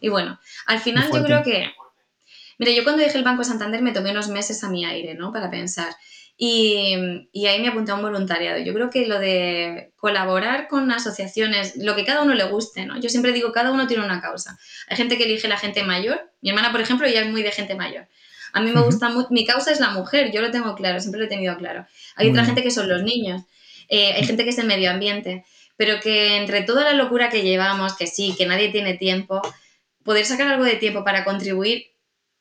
[0.00, 1.70] Y bueno, al final yo creo que
[2.60, 5.32] Mira, yo cuando dejé el Banco Santander me tomé unos meses a mi aire, ¿no?
[5.32, 5.96] Para pensar.
[6.42, 6.94] Y,
[7.46, 8.58] ahí me apunté a un voluntariado.
[8.60, 12.98] Yo creo que lo de colaborar con asociaciones, lo que cada uno le guste, ¿no?
[12.98, 14.58] Yo siempre digo, cada uno tiene una causa.
[14.88, 16.32] Hay gente que elige la gente mayor.
[16.40, 18.08] Mi hermana, por ejemplo, ella es muy de gente mayor.
[18.54, 21.20] A mí me gusta mucho, mi causa es la mujer, yo lo tengo claro, siempre
[21.20, 21.86] lo he tenido claro.
[22.16, 23.42] Hay otra gente que son los niños,
[23.88, 25.44] eh, hay gente que es el medio ambiente,
[25.76, 29.42] pero que entre toda la locura que llevamos, que sí, que nadie tiene tiempo,
[30.02, 31.89] poder sacar algo de tiempo para contribuir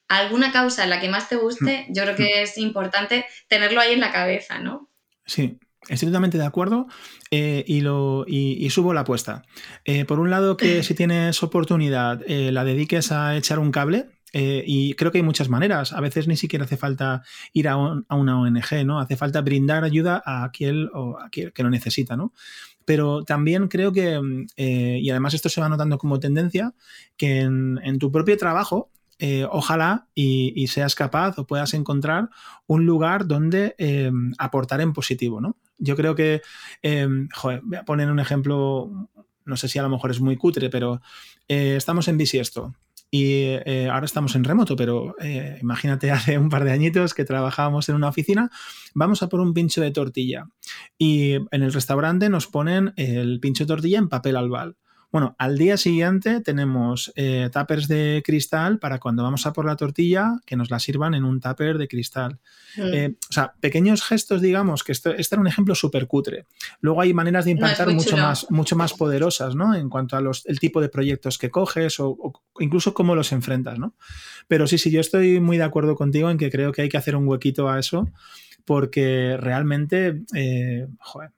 [0.10, 1.94] alguna causa en la que más te guste, mm.
[1.94, 2.44] yo creo que mm.
[2.44, 4.90] es importante tenerlo ahí en la cabeza, ¿no?
[5.26, 6.88] Sí, Estoy totalmente de acuerdo
[7.32, 9.44] eh, y, lo, y, subo la apuesta.
[9.86, 14.10] Eh, por un lado, que si tienes oportunidad, eh, la dediques a echar un cable.
[14.32, 15.94] y creo que hay muchas maneras.
[15.94, 19.00] A veces ni siquiera hace falta ir a, una ONG, ¿no?
[19.00, 22.34] Hace falta brindar ayuda a aquel o a aquel que lo necesita, ¿no?
[22.86, 24.20] Pero también creo que,
[24.58, 26.74] y además esto se va notando como tendencia,
[27.18, 32.30] que en tu propio trabajo eh, ojalá y, seas capaz o puedas encontrar
[32.68, 35.58] un lugar donde em, aportar en positivo, ¿no?
[35.78, 36.42] Yo creo que,
[37.36, 39.10] joder, voy a poner un ejemplo,
[39.46, 41.02] no sé si a lo mejor es muy cutre, pero
[41.50, 42.76] eh, estamos en bisiesto
[43.12, 45.16] y eh, ahora estamos en remoto, pero
[45.62, 48.50] imagínate hace un par de añitos que trabajábamos en una oficina,
[48.94, 50.48] vamos a por un pincho de tortilla
[50.98, 54.78] y en el restaurante nos ponen el pincho de tortilla en papel albal.
[55.12, 59.76] Bueno, al día siguiente tenemos eh, tuppers de cristal para cuando vamos a por la
[59.76, 62.40] tortilla, que nos la sirvan en un tupper de cristal.
[62.78, 62.94] Mm.
[62.94, 66.46] Eh, o sea, pequeños gestos, digamos, que esto, este era un ejemplo súper cutre.
[66.82, 69.74] Luego hay maneras de impactar mucho, más, mucho más poderosas, ¿no?
[69.74, 73.32] En cuanto a los, el tipo de proyectos que coges o, o, incluso cómo los
[73.32, 73.96] enfrentas, ¿no?
[74.48, 76.98] Pero sí, sí, yo estoy muy de acuerdo contigo en que creo que hay que
[76.98, 78.08] hacer un huequito a eso
[78.70, 80.86] porque realmente eh,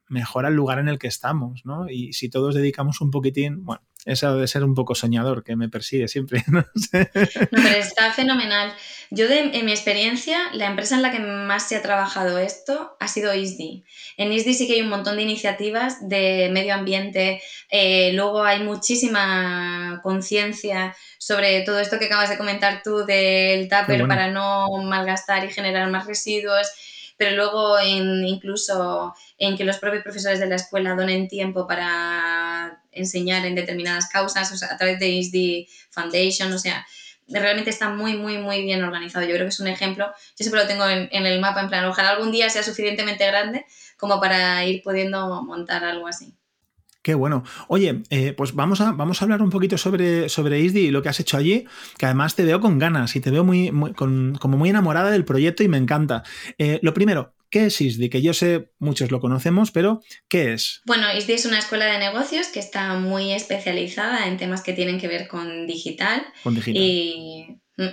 [0.10, 1.88] mejora el lugar en el que estamos, ¿no?
[1.90, 5.70] Y si todos dedicamos un poquitín, bueno, eso debe ser un poco soñador que me
[5.70, 7.10] persigue siempre, no sé.
[7.14, 8.74] pero está fenomenal.
[9.12, 13.08] Yo, en mi experiencia, la empresa en la que más se ha trabajado esto ha
[13.08, 13.86] sido ISDI.
[14.18, 18.62] En ISDI sí que hay un montón de iniciativas de medio ambiente, eh, luego hay
[18.62, 25.46] muchísima conciencia sobre todo esto que acabas de comentar tú del tupper para no malgastar
[25.46, 26.68] y generar más residuos
[27.22, 32.82] pero luego en, incluso en que los propios profesores de la escuela donen tiempo para
[32.92, 36.84] enseñar en determinadas causas, o sea, a través de ISD Foundation, o sea,
[37.28, 39.24] realmente está muy, muy, muy bien organizado.
[39.24, 41.70] Yo creo que es un ejemplo, yo siempre lo tengo en, en el mapa, en
[41.70, 46.34] plan, ojalá algún día sea suficientemente grande como para ir pudiendo montar algo así.
[47.02, 47.44] Qué bueno.
[47.68, 51.02] Oye, eh, pues vamos a, vamos a hablar un poquito sobre, sobre ISDI y lo
[51.02, 51.66] que has hecho allí,
[51.98, 55.64] que además te veo con ganas y te veo muy, como muy enamorada del proyecto
[55.64, 56.24] y me encanta.
[56.58, 58.10] Eh, lo primero, ¿Qué es ISDI?
[58.10, 60.82] Que yo sé, muchos lo conocemos, pero ¿qué es?
[60.86, 65.02] Bueno, ISDI es una escuela de negocios que está muy especializada en temas que tienen
[65.02, 66.26] que ver con digital.
[66.44, 66.82] Con digital.
[66.82, 67.90] Y mm,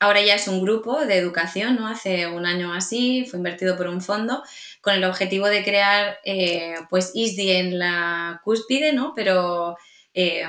[0.00, 1.88] ahora ya es un grupo de educación, ¿no?
[1.88, 4.42] Hace un año así, fue invertido por un fondo
[4.88, 9.12] con el objetivo de crear eh, pues ISDI en la cúspide, ¿no?
[9.14, 9.76] Pero
[10.14, 10.44] eh,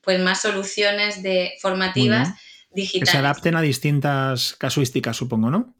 [0.00, 2.30] pues más soluciones de formativas
[2.72, 3.08] digitales.
[3.08, 5.76] Que se adapten a distintas casuísticas, supongo, ¿no?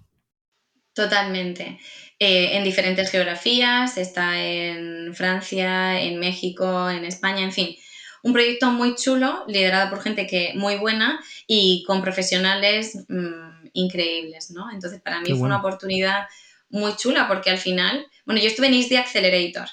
[0.94, 1.80] Totalmente.
[2.20, 7.74] Eh, en diferentes geografías, está en Francia, en México, en España, en fin.
[8.22, 14.52] Un proyecto muy chulo, liderado por gente que muy buena y con profesionales mm, increíbles,
[14.52, 14.70] ¿no?
[14.70, 16.26] Entonces, para mí fue una oportunidad
[16.68, 19.68] muy chula porque al final, bueno, yo estuve en ISD Accelerator,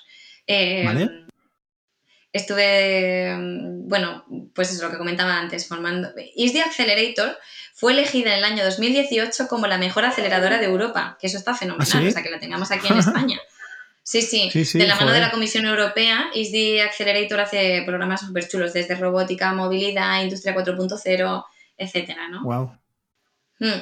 [0.45, 1.23] Eh,
[2.33, 3.37] estuve,
[3.85, 6.09] bueno, pues es lo que comentaba antes, formando.
[6.35, 7.37] ISDI Accelerator
[7.75, 11.53] fue elegida en el año 2018 como la mejor aceleradora de Europa, que eso está
[11.53, 13.39] fenomenal, ¿Ah, o sea, que la tengamos aquí en España.
[14.01, 18.73] Sí, sí, de la mano de la Comisión Europea, ISDI Accelerator hace programas súper chulos,
[18.73, 21.45] desde robótica, movilidad, industria 4.0,
[21.77, 22.43] etcétera, ¿no?
[22.43, 22.77] Wow.
[23.59, 23.81] Hmm.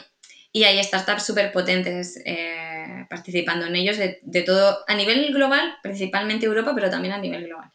[0.52, 2.61] Y hay startups súper potentes eh,
[3.12, 7.70] participando en ellos de, todo, a nivel global, principalmente Europa, pero también a nivel global.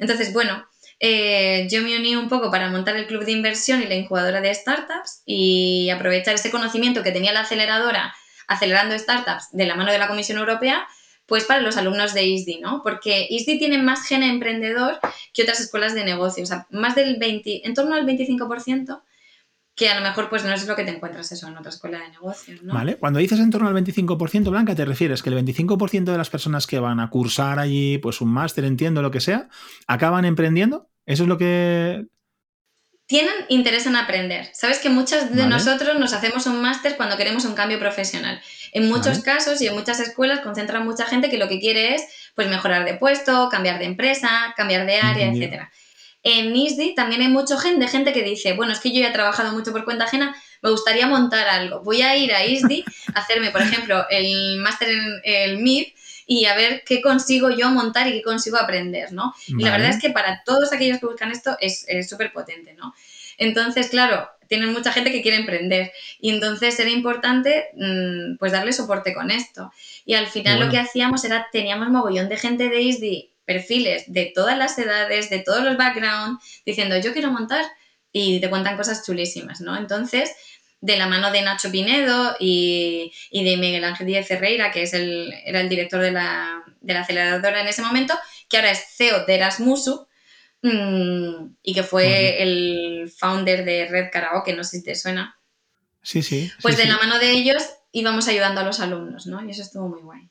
[0.00, 0.66] Entonces, bueno,
[0.98, 4.40] eh, yo me uní un poco para montar el club de inversión y la incubadora
[4.40, 8.12] de startups y aprovechar ese conocimiento que tenía la aceleradora
[8.48, 10.86] acelerando startups de la mano de la Comisión Europea
[11.26, 12.80] pues para los alumnos de ISDI, ¿no?
[12.82, 14.98] Porque ISDI tiene más gen emprendedor
[15.32, 19.00] que otras escuelas de negocios, o sea, más del 20, en torno al 25%,
[19.80, 22.00] que a lo mejor pues no es lo que te encuentras eso en otra escuela
[22.00, 22.74] de negocios, ¿no?
[22.74, 26.28] Vale, cuando dices en torno al 25%, Blanca, ¿te refieres que el 25% de las
[26.28, 29.48] personas que van a cursar allí, pues un máster, entiendo lo que sea,
[29.86, 30.90] acaban emprendiendo?
[31.06, 32.04] ¿Eso es lo que
[33.06, 34.50] tienen interés en aprender.
[34.52, 38.40] Sabes que muchos de nosotros nos hacemos un máster cuando queremos un cambio profesional.
[38.72, 42.02] En muchos casos y en muchas escuelas concentran mucha gente que lo que quiere es
[42.36, 45.70] pues mejorar de puesto, cambiar de empresa, cambiar de área, etc.
[46.22, 49.12] En ISDI también hay mucha gente, gente que dice, bueno, es que yo ya he
[49.12, 51.82] trabajado mucho por cuenta ajena, me gustaría montar algo.
[51.82, 55.94] Voy a ir a ISDI a hacerme, por ejemplo, el máster en el MIR
[56.26, 59.34] y a ver qué consigo yo montar y qué consigo aprender, ¿no?
[59.48, 62.94] Y la verdad es que para todos aquellos que buscan esto es súper potente, ¿no?
[63.38, 68.72] Entonces, claro, tienen mucha gente que quiere emprender y entonces era importante mm, pues darle
[68.72, 69.72] soporte con esto.
[70.04, 74.30] Y al final lo que hacíamos era, teníamos mogollón de gente de ISDI, perfiles de
[74.32, 77.64] todas las edades, de todos los backgrounds, diciendo yo quiero montar
[78.12, 79.76] y te cuentan cosas chulísimas, ¿no?
[79.76, 80.30] Entonces,
[80.80, 85.34] de la mano de Nacho Pinedo y, de Miguel Ángel Díaz Ferreira, que es el,
[85.44, 88.14] era el director de la, de la aceleradora en ese momento,
[88.48, 90.06] que ahora es CEO de Erasmusu,
[90.62, 95.36] mm, y que fue el founder de Red Karaoke, no sé si te suena.
[96.02, 96.52] Sí, sí.
[96.62, 99.44] Pues de la mano de ellos íbamos ayudando a los alumnos, ¿no?
[99.44, 100.29] Y eso estuvo muy guay.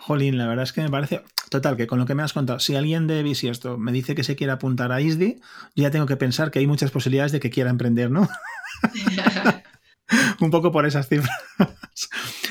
[0.00, 1.22] Jolín, la verdad es que me parece.
[1.50, 4.24] Total, que con lo que me has contado, si alguien de esto me dice que
[4.24, 5.40] se quiere apuntar a ISDI,
[5.74, 8.28] yo ya tengo que pensar que hay muchas posibilidades de que quiera emprender, ¿no?
[10.40, 11.38] un poco por esas cifras.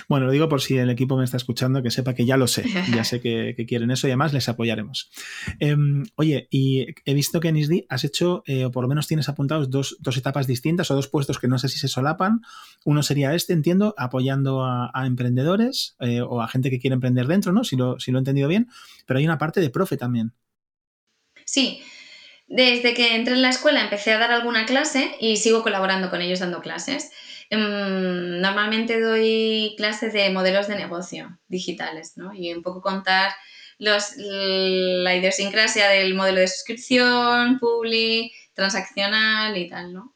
[0.10, 2.48] Bueno, lo digo por si el equipo me está escuchando, que sepa que ya lo
[2.48, 2.64] sé,
[2.96, 5.12] ya sé que, quieren eso y además les apoyaremos.
[5.60, 9.08] Em, oye, y he visto que en ISDI has hecho, eh, o por lo menos
[9.08, 12.42] tienes apuntados dos, etapas distintas o dos puestos que no sé si se solapan.
[12.86, 17.54] Uno sería este, entiendo, apoyando a, emprendedores eh, o a gente que quiere emprender dentro,
[17.54, 17.64] ¿no?
[17.64, 18.68] Si lo, si lo he entendido bien,
[19.06, 20.34] pero hay una parte de profe también.
[21.46, 21.82] Sí,
[22.48, 26.22] desde que entré en la escuela empecé a dar alguna clase y sigo colaborando con
[26.22, 27.12] ellos dando clases.
[27.50, 32.34] Em, normalmente doy clases de modelos de negocio digitales, ¿no?
[32.34, 33.32] Y un poco contar
[33.80, 40.14] los, la idiosincrasia del modelo de suscripción, public, transaccional y tal, ¿no?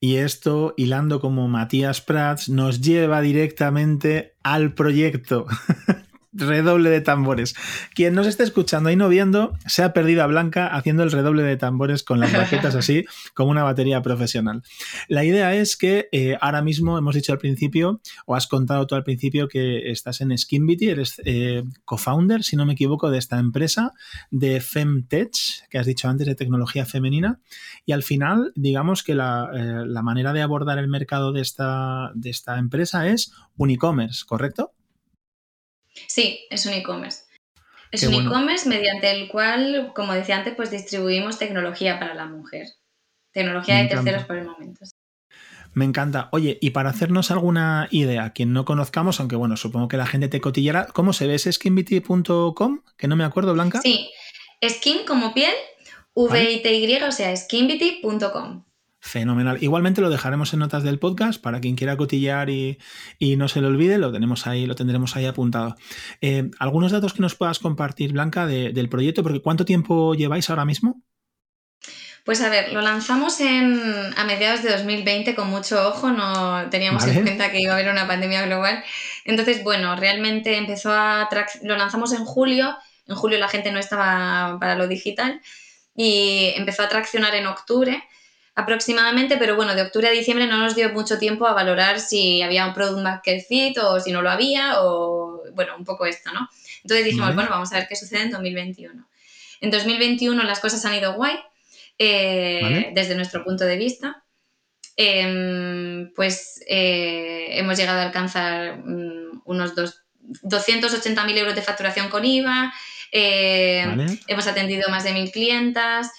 [0.00, 5.46] Y esto, hilando como Matías Prats, nos lleva directamente al proyecto
[6.36, 7.54] redoble de tambores.
[7.94, 11.42] Quien nos esté escuchando y no viendo, se ha perdido a Blanca haciendo el redoble
[11.42, 14.62] de tambores con las baquetas así, como una batería profesional.
[15.08, 18.94] La idea es que eh, ahora mismo hemos dicho al principio, o has contado tú
[18.94, 23.38] al principio, que estás en Skinbity, eres eh, co-founder, si no me equivoco, de esta
[23.38, 23.92] empresa
[24.30, 27.40] de Femtech, que has dicho antes, de tecnología femenina.
[27.84, 32.10] Y al final, digamos que la, eh, la manera de abordar el mercado de esta,
[32.14, 34.72] de esta empresa es un e-commerce, ¿correcto?
[36.06, 37.24] Sí, es un e-commerce.
[37.90, 42.66] Es un e-commerce mediante el cual, como decía antes, pues distribuimos tecnología para la mujer.
[43.32, 44.84] Tecnología de terceros por el momento.
[45.72, 46.30] Me encanta.
[46.32, 50.28] Oye, y para hacernos alguna idea, quien no conozcamos, aunque bueno, supongo que la gente
[50.28, 51.34] te cotillará, ¿cómo se ve?
[51.34, 52.80] ¿Es skinbity.com?
[52.96, 53.80] Que no me acuerdo, Blanca.
[53.82, 54.10] Sí,
[54.66, 55.52] skin como piel,
[56.14, 58.64] V-I-T-Y, o sea, skinbity.com.
[59.06, 59.62] Fenomenal.
[59.62, 62.76] Igualmente lo dejaremos en notas del podcast para quien quiera cotillar y,
[63.20, 65.76] no se le olvide, lo tenemos ahí, lo tendremos ahí apuntado.
[66.20, 69.22] Eh, ¿Algunos datos que nos puedas compartir, Blanca, del proyecto?
[69.22, 71.02] Porque ¿cuánto tiempo lleváis ahora mismo?
[72.24, 77.06] Pues a ver, lo lanzamos en, a mediados de 2020 con mucho ojo, no teníamos
[77.06, 78.82] en cuenta que iba a haber una pandemia global.
[79.24, 81.28] Entonces, bueno, realmente empezó a...
[81.62, 82.76] Lo lanzamos en julio,
[83.06, 85.40] en julio la gente no estaba para lo digital
[85.94, 88.02] y empezó a traccionar en octubre
[88.56, 92.40] aproximadamente, pero bueno, de octubre a diciembre no nos dio mucho tiempo a valorar si
[92.40, 96.32] había un product market fit o si no lo había o, bueno, un poco esto,
[96.32, 96.48] ¿no?
[96.82, 99.06] Entonces dijimos, bueno, vamos a ver qué sucede en 2021.
[99.60, 101.36] En 2021 las cosas han ido guay,
[101.98, 104.24] eh, desde nuestro punto de vista.
[104.96, 110.02] Em, pues eh, hemos llegado a alcanzar mm, unos dos,
[110.42, 112.72] 280.000 euros de facturación con IVA,
[113.12, 113.86] Eh,
[114.26, 116.10] hemos atendido más de mil clientas,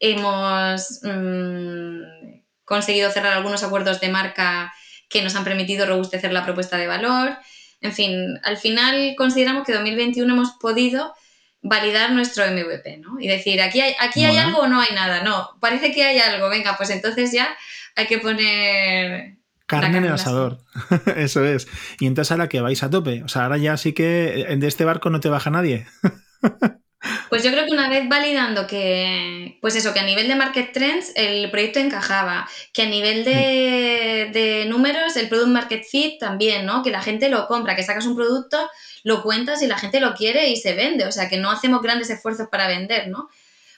[0.00, 4.72] hemos mm, conseguido cerrar algunos acuerdos de marca
[5.08, 7.36] que nos han permitido robustecer la propuesta de valor.
[7.80, 11.14] En fin, al final consideramos que 2021 hemos podido
[11.62, 13.20] validar nuestro MVP, ¿no?
[13.20, 15.22] Y decir, aquí hay, aquí hay algo o no hay nada.
[15.22, 16.48] No, parece que hay algo.
[16.48, 17.48] Venga, pues entonces ya
[17.96, 19.36] hay que poner
[19.66, 20.58] Carne en el asador.
[21.16, 21.68] Eso es.
[22.00, 23.22] Y entonces ahora que vais a tope.
[23.22, 25.86] O sea, ahora ya sí que de este barco no te baja nadie.
[27.30, 30.72] Pues yo creo que una vez validando que, pues eso, que a nivel de market
[30.72, 36.66] trends el proyecto encajaba, que a nivel de, de números el product market fit también,
[36.66, 36.82] ¿no?
[36.82, 38.68] Que la gente lo compra, que sacas un producto,
[39.02, 41.80] lo cuentas y la gente lo quiere y se vende, o sea, que no hacemos
[41.80, 43.30] grandes esfuerzos para vender, ¿no?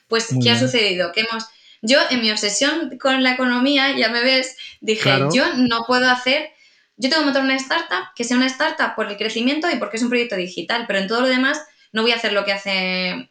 [0.09, 1.11] Pues, ¿qué ha sucedido?
[1.13, 1.45] Que hemos
[1.85, 6.49] yo, en mi obsesión con la economía, ya me ves, dije, yo no puedo hacer,
[6.95, 9.97] yo tengo que montar una startup que sea una startup por el crecimiento y porque
[9.97, 11.61] es un proyecto digital, pero en todo lo demás
[11.93, 13.29] no voy a hacer lo que hace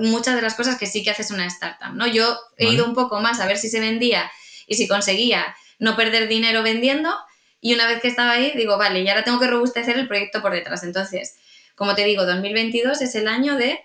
[0.00, 2.06] muchas de las cosas que sí que haces una startup, ¿no?
[2.06, 4.30] Yo he ido un poco más a ver si se vendía
[4.66, 7.14] y si conseguía no perder dinero vendiendo
[7.60, 10.42] y una vez que estaba ahí digo, vale, y ahora tengo que robustecer el proyecto
[10.42, 10.82] por detrás.
[10.82, 11.36] Entonces,
[11.74, 13.78] como te digo, 2022 es el año de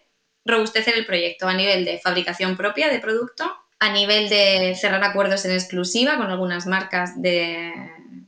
[0.45, 5.43] robustecer el proyecto a nivel de fabricación propia de producto, a nivel de cerrar acuerdos
[5.45, 7.73] en exclusiva con algunas marcas de,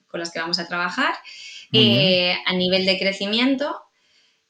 [0.08, 1.16] con las que vamos a trabajar,
[1.72, 3.87] eh, a nivel de crecimiento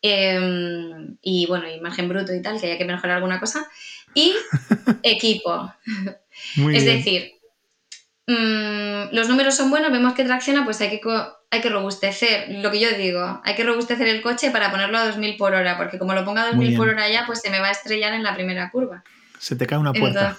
[0.02, 3.68] em, y bueno, imagen bruto y tal, que haya que mejorar alguna cosa,
[4.14, 4.36] y
[5.04, 5.74] equipo.
[6.74, 7.34] es decir,
[8.28, 11.02] mm, los números son buenos, vemos que tracciona, pues hay que,
[11.50, 15.08] hay que robustecer, lo que yo digo, hay que robustecer el coche para ponerlo a
[15.08, 17.60] 2000 por hora, porque como lo ponga a 2000 por hora ya, pues se me
[17.60, 19.04] va a estrellar en la primera curva.
[19.40, 20.38] Se te cae una puerta.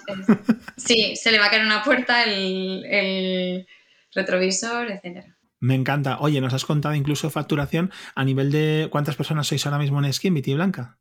[0.77, 3.65] sí, se le va a caer una puerta, el,
[4.13, 5.35] retrovisor, etcétera.
[5.59, 6.17] Me encanta.
[6.19, 10.11] Oye, nos has contado incluso facturación a nivel de cuántas personas sois ahora mismo en
[10.11, 10.97] Skimbity, Blanca.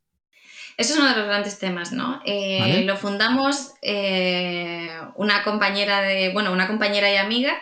[0.78, 2.22] Eso es uno de los grandes temas, ¿no?
[2.24, 7.60] Eh, lo fundamos eh, una compañera de, bueno, una compañera y amiga.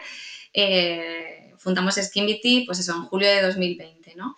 [0.52, 4.36] Eh, fundamos Skimbity, pues eso, en julio de 2020, ¿no?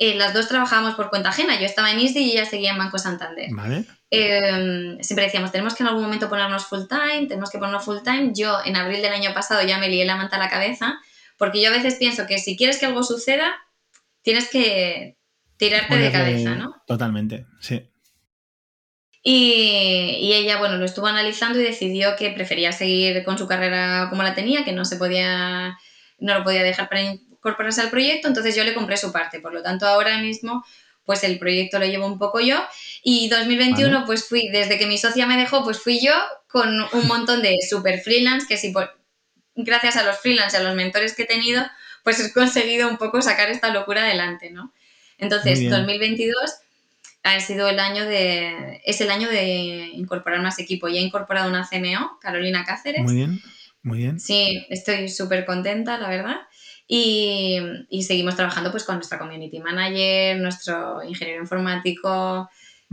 [0.00, 1.58] las dos trabajábamos por cuenta ajena.
[1.58, 3.48] Yo estaba en ISDI y ella seguía en Banco Santander.
[3.50, 3.84] Vale.
[4.10, 7.98] Em, siempre decíamos, tenemos que en algún momento ponernos full time, tenemos que ponernos full
[8.04, 8.30] time.
[8.32, 11.00] Yo en abril del año pasado ya me lié la manta a la cabeza,
[11.38, 13.54] porque yo a veces pienso que si quieres que algo suceda,
[14.22, 15.16] tienes que
[15.56, 16.74] tirarte de cabeza, ¿no?
[16.86, 17.88] Totalmente, sí.
[19.22, 24.06] Y, y, ella, bueno, lo estuvo analizando y decidió que prefería seguir con su carrera
[24.10, 25.76] como la tenía, que no se podía,
[26.18, 29.40] no lo podía dejar para incorporarse al proyecto, entonces yo le compré su parte.
[29.40, 30.64] Por lo tanto, ahora mismo
[31.08, 32.62] pues el proyecto lo llevo un poco yo.
[33.02, 36.12] Y 2021, pues fui, desde que mi socia me dejó, pues fui yo
[36.48, 38.97] con un montón de super freelance, que si por,
[39.64, 41.64] gracias a los freelance y a los mentores que he tenido,
[42.04, 44.72] pues he conseguido un poco sacar esta locura adelante, ¿no?
[45.18, 46.34] Entonces, 2022
[47.24, 50.88] ha sido el año de, es el año de incorporar más equipo.
[50.88, 53.02] Ya he incorporado una CMO, Carolina Cáceres.
[53.02, 53.40] Muy bien,
[53.82, 54.20] muy bien.
[54.20, 56.36] Sí, estoy súper contenta, la verdad.
[56.86, 57.60] Y,
[58.00, 62.48] seguimos trabajando pues con nuestra community manager, nuestro ingeniero informático,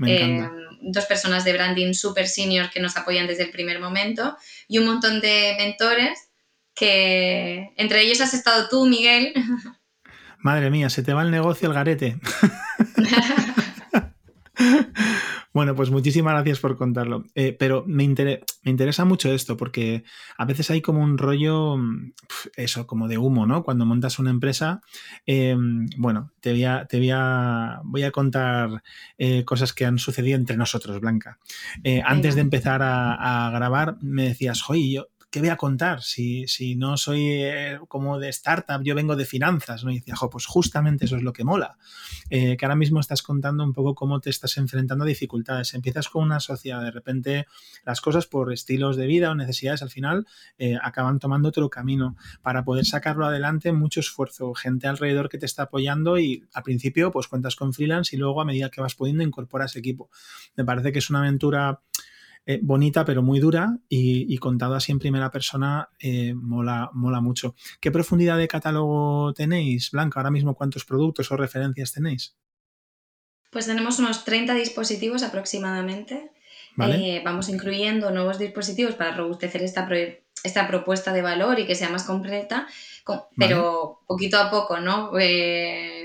[0.06, 0.50] eh,
[0.82, 4.36] dos personas de branding super senior que nos apoyan desde el primer momento
[4.68, 6.28] y un montón de mentores
[6.76, 9.34] que entre ellos has estado tú, Miguel.
[10.40, 12.20] Madre mía, se te va el negocio el garete.
[15.56, 17.24] Bueno, pues muchísimas gracias por contarlo.
[17.34, 20.04] Eh, pero me, me, interesa mucho esto porque
[20.38, 21.78] a veces hay como un rollo,
[22.58, 23.64] eso, como de humo, ¿no?
[23.64, 24.82] Cuando montas una empresa.
[25.26, 28.84] Em, bueno, te voy a, te voy a, voy a contar
[29.18, 31.40] eh, cosas que han sucedido entre nosotros, Blanca.
[31.86, 36.02] Eh, antes de empezar a, a, grabar, me decías, oye, yo, ¿qué voy a contar
[36.02, 39.84] si, si no soy eh, como de startup, yo vengo de finanzas?
[39.84, 39.92] ¿no?
[39.92, 41.78] Y decía, pues justamente eso es lo que mola,
[42.30, 45.74] eh, que ahora mismo estás contando un poco cómo te estás enfrentando a dificultades.
[45.74, 47.48] Empiezas con una sociedad, de repente
[47.84, 50.26] las cosas por estilos de vida o necesidades al final
[50.58, 52.16] eh, acaban tomando otro camino.
[52.42, 57.12] Para poder sacarlo adelante, mucho esfuerzo, gente alrededor que te está apoyando y al principio
[57.12, 60.10] pues cuentas con freelance y luego a medida que vas pudiendo incorporas equipo.
[60.56, 61.82] Me parece que es una aventura
[62.48, 67.56] eh, bonita pero muy dura y, contado así en primera persona eh, mola, mola mucho.
[67.80, 70.20] ¿Qué profundidad de catálogo tenéis, Blanca?
[70.20, 72.36] Ahora mismo, ¿cuántos productos o referencias tenéis?
[73.50, 76.32] Pues tenemos unos 30 dispositivos aproximadamente.
[76.78, 79.88] Eh, vamos incluyendo nuevos dispositivos para robustecer esta,
[80.44, 82.68] esta propuesta de valor y que sea más completa,
[83.38, 85.12] pero poquito a poco, ¿no?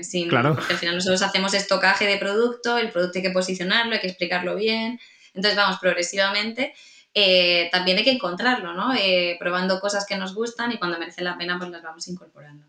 [0.01, 0.55] sin, claro.
[0.55, 4.07] Porque al final nosotros hacemos estocaje de producto, el producto hay que posicionarlo, hay que
[4.07, 4.97] explicarlo bien,
[5.33, 6.73] entonces vamos progresivamente.
[7.13, 8.93] Eh, también hay que encontrarlo, ¿no?
[8.93, 12.65] Eh, probando cosas que nos gustan y cuando merece la pena pues las vamos incorporando.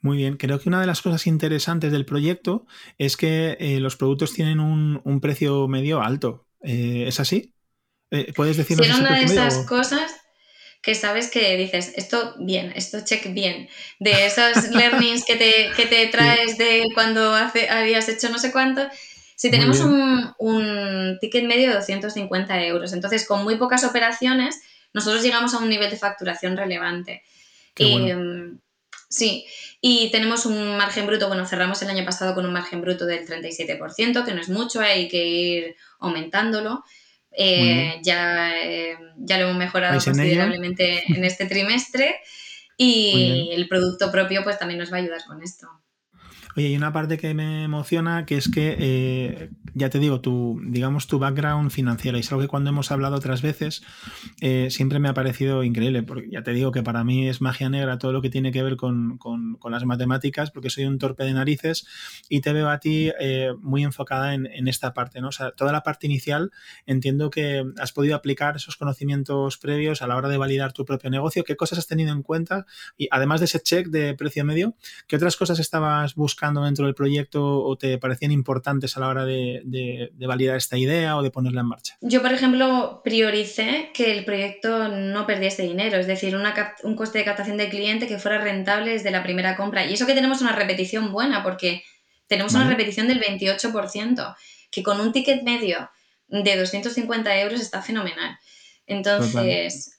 [0.00, 2.66] Muy bien, creo que una de las cosas interesantes del proyecto
[2.98, 6.46] es que eh, los productos tienen un, precio medio alto.
[6.60, 7.54] ¿Es así?
[8.34, 8.86] ¿Puedes decirnos?
[8.86, 10.14] Sí, una de esas cosas
[10.82, 15.86] que sabes que dices, esto bien, esto check bien, de esos learnings que te, que
[15.86, 18.82] te traes de cuando hace, habías hecho no sé cuánto.
[19.36, 24.62] Si tenemos un, un, ticket medio de 250 euros, entonces con muy pocas operaciones,
[24.94, 27.22] nosotros llegamos a un nivel de facturación relevante.
[27.76, 28.58] Em,
[29.10, 29.44] sí,
[29.82, 33.26] y tenemos un margen bruto, bueno, cerramos el año pasado con un margen bruto del
[33.26, 36.82] 37%, que no es mucho, hay que ir aumentándolo.
[37.38, 42.16] Eh, ya, eh, ya lo hemos mejorado considerablemente en este trimestre
[42.78, 45.68] y el producto propio pues también nos va a ayudar con esto.
[46.56, 50.58] Oye, hay una parte que me emociona, que es que, eh, ya te digo, tu,
[50.64, 53.82] digamos, tu background financiero, y es algo que cuando hemos hablado otras veces,
[54.40, 57.68] eh, siempre me ha parecido increíble, porque ya te digo que para mí es magia
[57.68, 59.18] negra todo lo que tiene que ver con,
[59.68, 61.86] las matemáticas, porque soy un torpe de narices,
[62.30, 65.28] y te veo a ti eh, muy enfocada en, esta parte, ¿no?
[65.28, 66.52] O sea, toda la parte inicial,
[66.86, 71.10] entiendo que has podido aplicar esos conocimientos previos a la hora de validar tu propio
[71.10, 72.64] negocio, qué cosas has tenido en cuenta,
[72.96, 74.74] y además de ese check de precio medio,
[75.06, 76.45] ¿qué otras cosas estabas buscando?
[76.54, 81.22] Dentro del proyecto o te parecían importantes a la hora de, validar esta idea o
[81.22, 81.96] de ponerla en marcha?
[82.00, 86.36] Yo, por ejemplo, prioricé que el proyecto no perdiese dinero, es decir,
[86.82, 89.86] un coste de captación de cliente que fuera rentable desde la primera compra.
[89.86, 91.82] Y eso que tenemos una repetición buena, porque
[92.26, 94.36] tenemos una repetición del 28%,
[94.70, 95.90] que con un ticket medio
[96.28, 98.38] de 250 euros está fenomenal.
[98.86, 99.95] Entonces,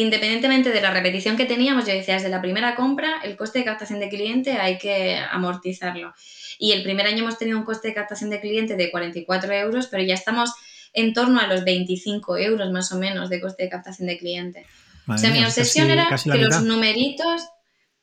[0.00, 3.64] independientemente de la repetición que teníamos, yo decía, desde la primera compra, el coste de
[3.64, 6.12] captación de cliente hay que amortizarlo.
[6.58, 9.86] Y el primer año hemos tenido un coste de captación de cliente de 44 euros,
[9.86, 10.52] pero ya estamos
[10.92, 14.66] en torno a los 25 euros más o menos de coste de captación de cliente.
[15.08, 17.46] o sea, mi obsesión era que los numeritos,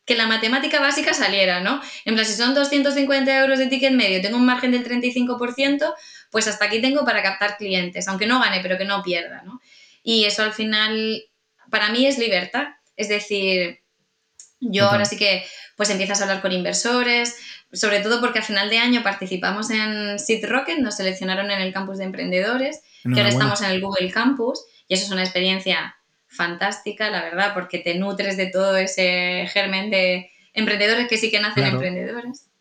[0.04, 1.80] que la matemática básica saliera, ¿no?
[2.06, 5.94] En plan, si son 250 euros de ticket medio, tengo un margen del 35%,
[6.32, 9.62] pues hasta aquí tengo para captar clientes, aunque no gane, pero que no pierda, ¿no?
[10.02, 11.24] Y eso al final
[11.74, 12.68] para mí es libertad.
[12.96, 13.80] Es decir,
[14.60, 15.44] yo ahora sí que
[15.76, 17.36] pues empiezas a hablar con inversores,
[17.72, 21.74] sobre todo porque a final de año participamos en Seed Rocket, nos seleccionaron en el
[21.74, 25.96] campus de emprendedores, que ahora estamos en el Google Campus y eso es una experiencia
[26.28, 31.40] fantástica, la verdad, porque te nutres de todo ese germen de emprendedores que sí que
[31.40, 32.52] nacen emprendedores.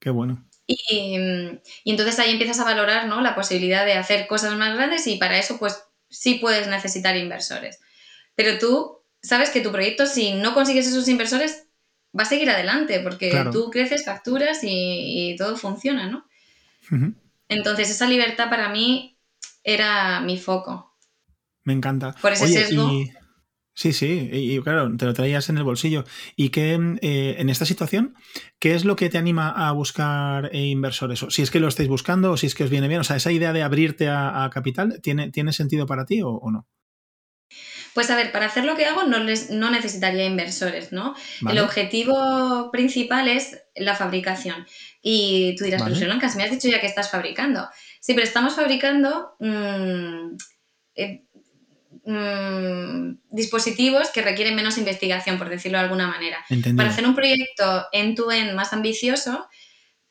[0.00, 0.44] Qué bueno.
[0.66, 1.16] Y,
[1.84, 3.20] y, entonces ahí empiezas a valorar ¿no?
[3.20, 7.78] la posibilidad de hacer cosas más grandes y para eso pues sí puedes necesitar inversores.
[8.36, 11.66] Pero tú sabes que tu proyecto, si no consigues esos inversores,
[12.16, 16.26] va a seguir adelante, porque tú creces, facturas y, todo funciona, ¿no?
[17.48, 19.18] Entonces, esa libertad para mí
[19.64, 20.96] era mi foco.
[21.64, 22.14] Me encanta.
[22.22, 22.90] Por ese sesgo.
[23.74, 26.04] Sí, sí, y, claro, te lo traías en el bolsillo.
[26.34, 28.14] ¿Y qué eh, en esta situación,
[28.58, 31.26] qué es lo que te anima a buscar eh, inversores?
[31.28, 33.00] si es que lo estáis buscando o si es que os viene bien.
[33.00, 36.66] O sea, esa idea de abrirte a, capital, ¿tiene, ¿tiene sentido para ti o no?
[37.96, 41.16] Pues a ver, para hacer lo que hago no, les, no necesitaría inversores, ¿no?
[41.48, 44.66] El objetivo principal es la fabricación.
[45.00, 47.66] Y tú dirás, pero Blanca, me has dicho ya que estás fabricando.
[47.98, 50.36] Sí, pero estamos fabricando mm,
[50.94, 51.24] eh,
[52.04, 56.44] mm, dispositivos que requieren menos investigación, por decirlo de alguna manera.
[56.76, 59.48] Para hacer un proyecto end-to-end más ambicioso,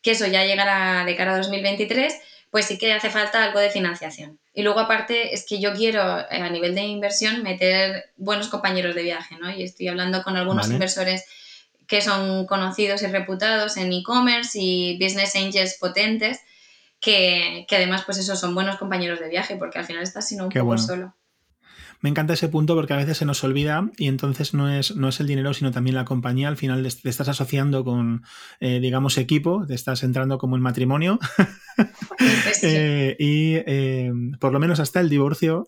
[0.02, 2.16] que eso ya llegará de cara a 2023,
[2.50, 4.40] pues sí que hace falta algo de financiación.
[4.56, 8.96] Y luego aparte es que yo quiero eh, a nivel de inversión meter buenos compañeros
[8.96, 9.52] de viaje, ¿no?
[9.52, 11.26] Y estoy hablando con algunos inversores
[11.88, 16.40] que son conocidos y reputados en e-commerce y business angels potentes,
[17.02, 20.50] que, además pues eso son buenos compañeros de viaje, porque al final estás sino un
[20.50, 21.14] poco solo.
[22.02, 25.10] Me encanta ese punto porque a veces se nos olvida y entonces no es, no
[25.10, 26.48] es el dinero, sino también la compañía.
[26.48, 28.24] Al final te estás asociando con,
[28.60, 31.20] eh, digamos, equipo, te estás entrando como en matrimonio
[32.62, 35.66] eh, y eh, por lo menos hasta el divorcio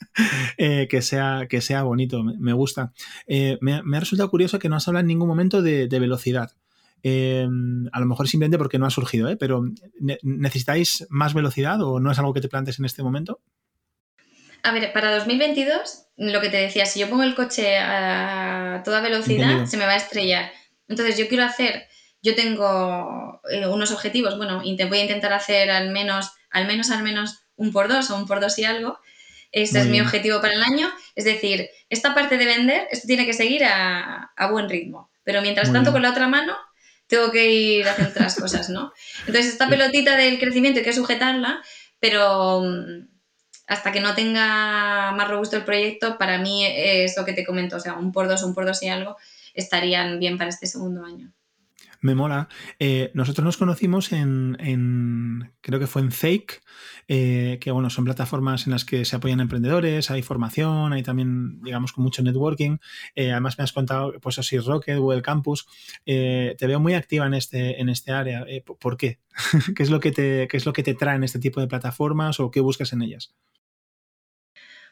[0.56, 2.92] que, sea, que sea bonito, me, gusta.
[3.28, 6.52] Me, ha resultado curioso que no has hablado en ningún momento de, velocidad.
[7.04, 9.64] a lo mejor simplemente porque no ha surgido, pero
[10.22, 13.40] ¿necesitáis más velocidad o no es algo que te plantes en este momento?
[14.62, 19.00] A ver, para 2022, lo que te decía, si yo pongo el coche a toda
[19.00, 20.52] velocidad, se me va a estrellar.
[20.88, 21.86] Entonces, yo quiero hacer,
[22.22, 27.02] yo tengo eh, unos objetivos, bueno, voy a intentar hacer al menos, al menos, al
[27.02, 28.98] menos un por dos o un por dos y algo.
[29.52, 30.90] Este es mi objetivo para el año.
[31.16, 35.10] Es decir, esta parte de vender, esto tiene que seguir a, buen ritmo.
[35.24, 36.56] Pero mientras tanto, con la otra mano,
[37.06, 38.92] tengo que ir haciendo otras cosas, ¿no?
[39.20, 41.62] Entonces, esta pelotita del crecimiento hay que sujetarla,
[41.98, 43.09] pero mm,
[43.70, 47.80] hasta que no tenga más robusto el proyecto, para mí eso que te comento, o
[47.80, 49.16] sea, un por dos, un por dos y algo,
[49.54, 51.32] estarían bien para este segundo año.
[52.02, 52.48] Me mola.
[52.78, 56.62] Eh, nosotros nos conocimos en, creo que fue en Fake,
[57.08, 61.60] eh, que bueno, son plataformas en las que se apoyan emprendedores, hay formación, hay también,
[61.60, 62.78] digamos, con mucho networking.
[63.14, 65.66] Eh, además me has contado, pues así, Rocket, Google Campus.
[66.04, 68.46] te veo muy activa en este, en este área.
[68.64, 69.18] ¿Por qué?
[69.76, 72.40] ¿Qué es, lo que te, ¿Qué es lo que te traen este tipo de plataformas
[72.40, 73.34] o qué buscas en ellas?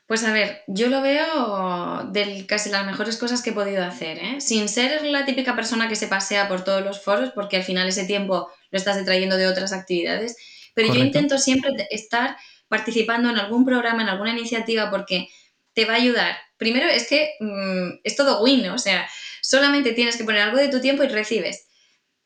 [0.09, 4.19] Pues a ver, yo lo veo de casi las mejores cosas que he podido hacer,
[4.19, 4.41] ¿eh?
[4.41, 7.87] sin ser la típica persona que se pasea por todos los foros, porque al final
[7.87, 10.37] ese tiempo lo estás detrayendo de otras actividades,
[10.73, 12.39] pero yo intento siempre estar
[12.69, 15.29] participando en algún programa, en alguna iniciativa, porque
[15.75, 16.39] te va a ayudar.
[16.57, 19.07] Primero es que mm, es todo win, o sea,
[19.43, 21.69] solamente tienes que poner algo de tu tiempo y recibes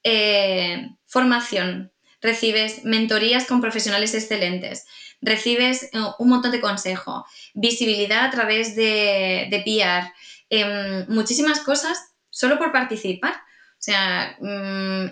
[0.05, 1.92] eh, formación,
[2.23, 4.87] recibes mentorías con profesionales excelentes,
[5.21, 10.13] recibes eh, un montón de consejo, visibilidad a través de, de PR,
[10.49, 11.99] em, muchísimas cosas
[12.31, 13.35] solo por participar.
[13.35, 15.07] O sea, mm,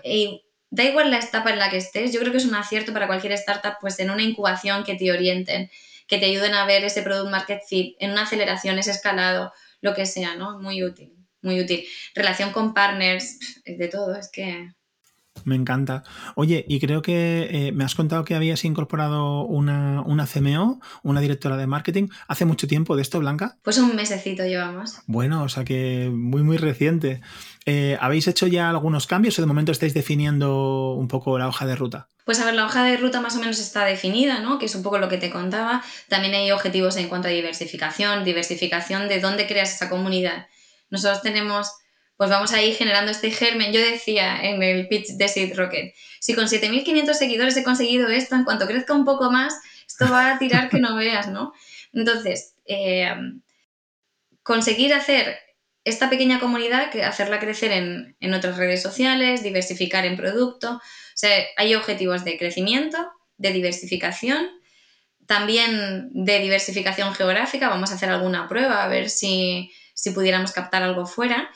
[0.70, 3.08] da igual la etapa en la que estés, yo creo que es un acierto para
[3.08, 5.70] cualquier startup, pues en una incubación que te orienten,
[6.06, 9.94] que te ayuden a ver ese product market fit, en una aceleración, ese escalado, lo
[9.94, 10.60] que sea, ¿no?
[10.60, 11.84] Muy útil, muy útil.
[12.14, 14.72] Relación con partners, de todo, es que
[15.44, 16.02] me encanta.
[16.34, 21.20] Oye, y creo que eh, me has contado que habías incorporado una, una, CMO, una
[21.20, 22.08] directora de marketing.
[22.28, 23.56] ¿Hace mucho tiempo de esto, Blanca?
[23.62, 24.98] Pues un mesecito llevamos.
[25.06, 27.20] Bueno, o sea que muy, muy reciente.
[27.66, 31.66] Eh, ¿Habéis hecho ya algunos cambios o de momento estáis definiendo un poco la hoja
[31.66, 32.08] de ruta?
[32.24, 34.58] Pues a ver, la hoja de ruta más o menos está definida, ¿no?
[34.58, 35.82] Que es un poco lo que te contaba.
[36.08, 40.46] También hay objetivos en cuanto a diversificación, diversificación de dónde creas esa comunidad.
[40.90, 41.72] Nosotros tenemos
[42.20, 43.72] pues vamos a ir generando este germen.
[43.72, 48.34] Yo decía en el pitch de Seed Rocket, si con 7.500 seguidores he conseguido esto,
[48.34, 49.54] en cuanto crezca un poco más,
[49.86, 51.54] esto va a tirar que no veas, ¿no?
[51.94, 53.10] Entonces, eh,
[54.42, 55.38] conseguir hacer
[55.84, 60.72] esta pequeña comunidad, que hacerla crecer en, en, otras redes sociales, diversificar en producto.
[60.72, 60.80] O
[61.14, 62.98] sea, hay objetivos de crecimiento,
[63.38, 64.46] de diversificación,
[65.24, 67.70] también de diversificación geográfica.
[67.70, 71.50] Vamos a hacer alguna prueba a ver si, si pudiéramos captar algo fuera.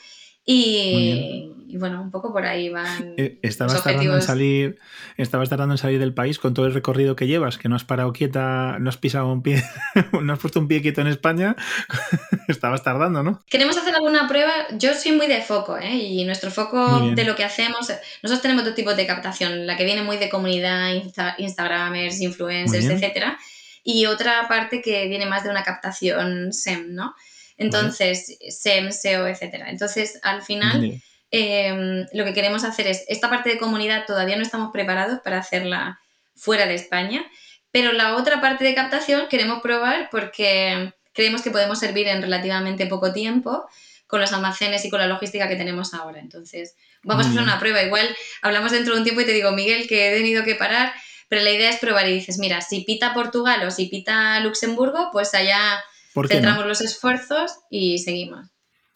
[0.47, 3.15] Y, bueno, un poco por ahí van.
[3.17, 4.77] Eh, estabas tardando, en salir,
[5.17, 7.85] estabas tardando en salir del país con todo el recorrido que llevas, que no has
[7.85, 9.63] parado quieta, no has pisado un pie,
[10.21, 11.55] no has puesto un pie quieto en España.
[12.47, 13.41] estabas tardando, ¿no?
[13.47, 14.51] Queremos hacer alguna prueba.
[14.77, 15.95] Yo soy muy de foco, ¿eh?
[15.95, 17.89] Y nuestro foco de lo que hacemos.
[18.21, 20.91] Nosotros tenemos dos tipos de captación: la que viene muy de comunidad,
[21.37, 23.37] Instagramers, influencers, etcétera.
[23.83, 27.15] Y otra parte que viene más de una captación SEM, ¿no?
[27.57, 29.69] Entonces, SEM, SEO, etcétera.
[29.69, 31.01] Entonces, al final,
[31.31, 35.39] em, lo que queremos hacer es, esta parte de comunidad todavía no estamos preparados para
[35.39, 35.99] hacerla
[36.35, 37.25] fuera de España,
[37.71, 42.87] pero la otra parte de captación queremos probar porque creemos que podemos servir en relativamente
[42.87, 43.65] poco tiempo
[44.07, 46.19] con los almacenes y con la logística que tenemos ahora.
[46.19, 47.81] Entonces, vamos a hacer una prueba.
[47.81, 50.93] Igual hablamos dentro de un tiempo y te digo, Miguel, que he tenido que parar,
[51.27, 55.09] pero la idea es probar y dices, mira, si pita Portugal o si pita Luxemburgo,
[55.11, 55.83] pues allá
[56.27, 58.47] Centramos los esfuerzos y seguimos.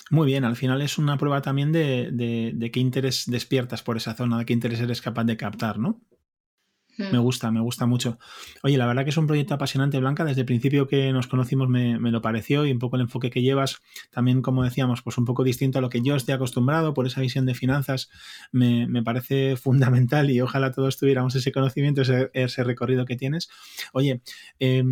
[0.10, 4.40] Muy bien, al final es una prueba también de, qué interés despiertas por esa zona,
[4.40, 6.02] de qué interés eres capaz de captar, ¿no?
[6.98, 7.12] Hmm.
[7.12, 8.18] Me gusta, me gusta mucho.
[8.64, 10.26] Oye, la verdad que es un proyecto apasionante, Blanca.
[10.26, 13.44] Desde el principio que nos conocimos me, lo pareció y un poco el enfoque que
[13.44, 17.06] llevas, también como decíamos, pues un poco distinto a lo que yo estoy acostumbrado por
[17.06, 18.10] esa visión de finanzas,
[18.52, 23.48] me, parece fundamental y ojalá todos tuviéramos ese conocimiento, ese, ese recorrido que tienes.
[23.94, 24.22] Oye,
[24.60, 24.84] eh,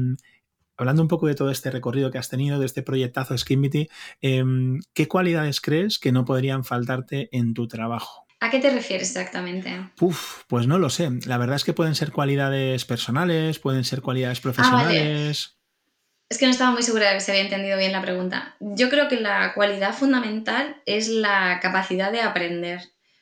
[0.78, 3.90] hablando un poco de todo este recorrido que has tenido, de este proyectazo Skimity,
[4.22, 8.26] em, ¿qué cualidades crees que no podrían faltarte en tu trabajo?
[8.40, 9.92] ¿A qué te refieres exactamente?
[10.00, 11.10] Uf, pues no lo sé.
[11.26, 15.58] La verdad es que pueden ser cualidades personales, pueden ser cualidades ah, profesionales.
[16.30, 18.56] Es que no estaba muy segura de que se había entendido bien la pregunta.
[18.60, 22.82] Yo creo que la cualidad fundamental es la capacidad de aprender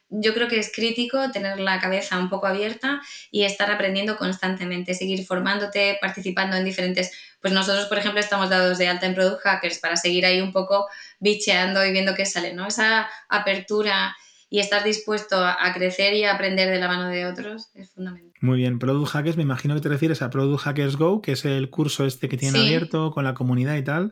[0.09, 3.01] yo creo que es crítico tener la cabeza un poco abierta
[3.31, 7.11] y estar aprendiendo constantemente, seguir formándote, participando en diferentes,
[7.45, 10.51] pues nosotros, por ejemplo, estamos dados de alta en Product Hackers para seguir ahí un
[10.51, 10.87] poco
[11.19, 12.65] bicheando y viendo qué sale, ¿no?
[12.65, 14.15] Esa apertura
[14.49, 18.33] y estar dispuesto a crecer y a aprender de la mano de otros es fundamental.
[18.41, 21.45] Muy bien, Product Hackers, me imagino que te refieres a Product Hackers Go, que es
[21.45, 24.11] el curso este que tiene abierto con la comunidad y tal.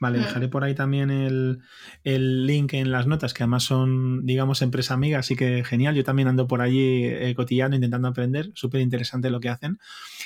[0.00, 0.22] Vale, mm.
[0.22, 5.18] dejaré por ahí también el, link en las notas, que además son, digamos, empresa amiga,
[5.18, 5.94] así que genial.
[5.94, 8.50] Yo también ando por allí eh, cotillando, intentando aprender.
[8.54, 9.78] Súper interesante lo que hacen.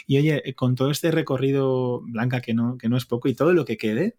[0.06, 3.34] Y oye, eh, con todo este recorrido, Blanca, que no, que no es poco, y
[3.34, 4.16] todo lo que quede,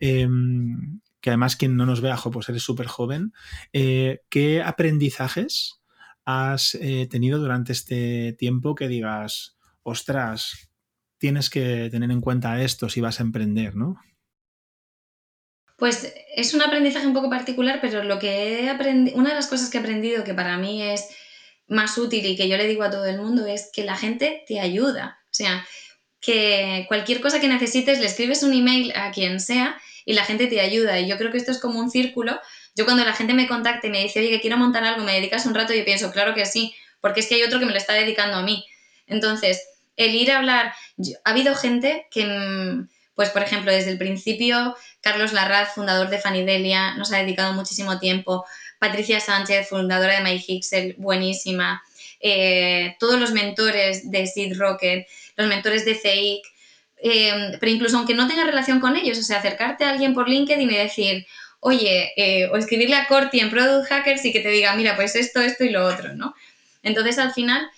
[0.00, 3.32] em, que además quien no nos vea, pues eres súper joven,
[3.72, 5.80] eh, ¿qué aprendizajes
[6.24, 6.78] has
[7.10, 10.70] tenido durante este tiempo que digas, ostras,
[11.18, 13.96] tienes que tener en cuenta esto si vas a emprender, ¿no?
[15.80, 19.46] Pues es un aprendizaje un poco particular, pero lo que he aprendido, una de las
[19.46, 21.08] cosas que he aprendido que para mí es
[21.68, 24.44] más útil y que yo le digo a todo el mundo es que la gente
[24.46, 25.20] te ayuda.
[25.24, 25.66] O sea,
[26.20, 30.48] que cualquier cosa que necesites le escribes un email a quien sea y la gente
[30.48, 31.00] te ayuda.
[31.00, 32.38] Y yo creo que esto es como un círculo.
[32.74, 35.14] Yo cuando la gente me contacta y me dice, oye, que quiero montar algo, me
[35.14, 37.72] dedicas un rato, yo pienso, claro que sí, porque es que hay otro que me
[37.72, 38.66] lo está dedicando a mí.
[39.06, 39.66] Entonces,
[39.96, 40.74] el ir a hablar,
[41.24, 42.88] ha habido gente que, mm,
[43.20, 47.98] pues por ejemplo, desde el principio, Carlos Larraz, fundador de Fanidelia, nos ha dedicado muchísimo
[47.98, 48.46] tiempo.
[48.78, 51.82] Patricia Sánchez, fundadora de MyHixel, buenísima.
[52.18, 55.06] Eh, todos los mentores de Seed Rocket,
[55.36, 56.42] los mentores de CEIC,
[57.02, 60.26] eh, pero incluso aunque no tenga relación con ellos, o sea, acercarte a alguien por
[60.26, 61.26] LinkedIn y decir,
[61.60, 65.14] oye, eh, o escribirle a Corti en Product Hackers y que te diga, mira, pues
[65.14, 66.34] esto, esto y lo otro, ¿no?
[66.82, 67.68] Entonces, al final,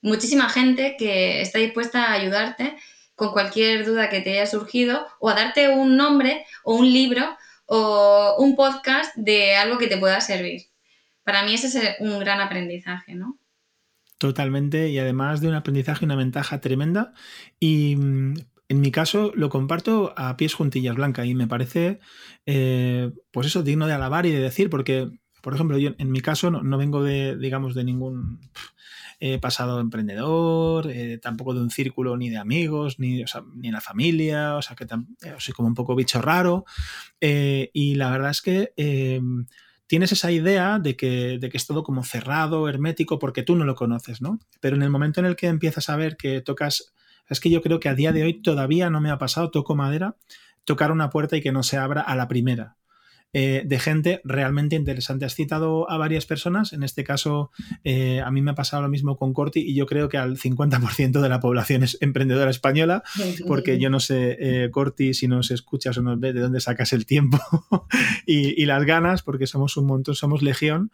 [0.00, 2.78] muchísima gente que está dispuesta a ayudarte
[3.14, 7.36] con cualquier duda que te haya surgido o a darte un nombre o un libro
[7.66, 10.62] o un podcast de algo que te pueda servir.
[11.24, 13.38] Para mí ese es un gran aprendizaje, ¿no?
[14.18, 17.12] Totalmente, y además de un aprendizaje, una ventaja tremenda.
[17.58, 18.34] Y mm,
[18.68, 21.98] en mi caso lo comparto a pies juntillas, Blanca, y me parece,
[22.46, 25.10] eh, pues eso, digno de alabar y de decir, porque,
[25.42, 28.40] por ejemplo, yo en mi caso no vengo de, digamos, de ningún
[29.24, 33.22] he pasado emprendedor, eh, tampoco de un círculo ni de amigos, ni,
[33.54, 36.64] ni en la familia, o sea que eh, soy como un poco bicho raro.
[37.20, 39.46] Eh, y la verdad es que em,
[39.86, 43.64] tienes esa idea de que, de que, es todo como cerrado, hermético, porque tú no
[43.64, 44.40] lo conoces, ¿no?
[44.60, 46.92] Pero en el momento en el que empiezas a ver que tocas,
[47.28, 49.76] es que yo creo que a día de hoy todavía no me ha pasado, toco
[49.76, 50.16] madera,
[50.64, 52.76] tocar una puerta y que no se abra a la primera.
[53.34, 55.24] Eh, de gente realmente interesante.
[55.24, 57.50] Has citado a varias personas, en este caso
[57.82, 60.36] eh, a mí me ha pasado lo mismo con Corti y yo creo que al
[60.36, 63.02] 50% de la población es emprendedora española,
[63.46, 66.92] porque yo no sé, eh, Corti, si nos escuchas o nos ves, de dónde sacas
[66.92, 67.38] el tiempo
[68.26, 70.90] y, las ganas, porque somos un montón, somos legión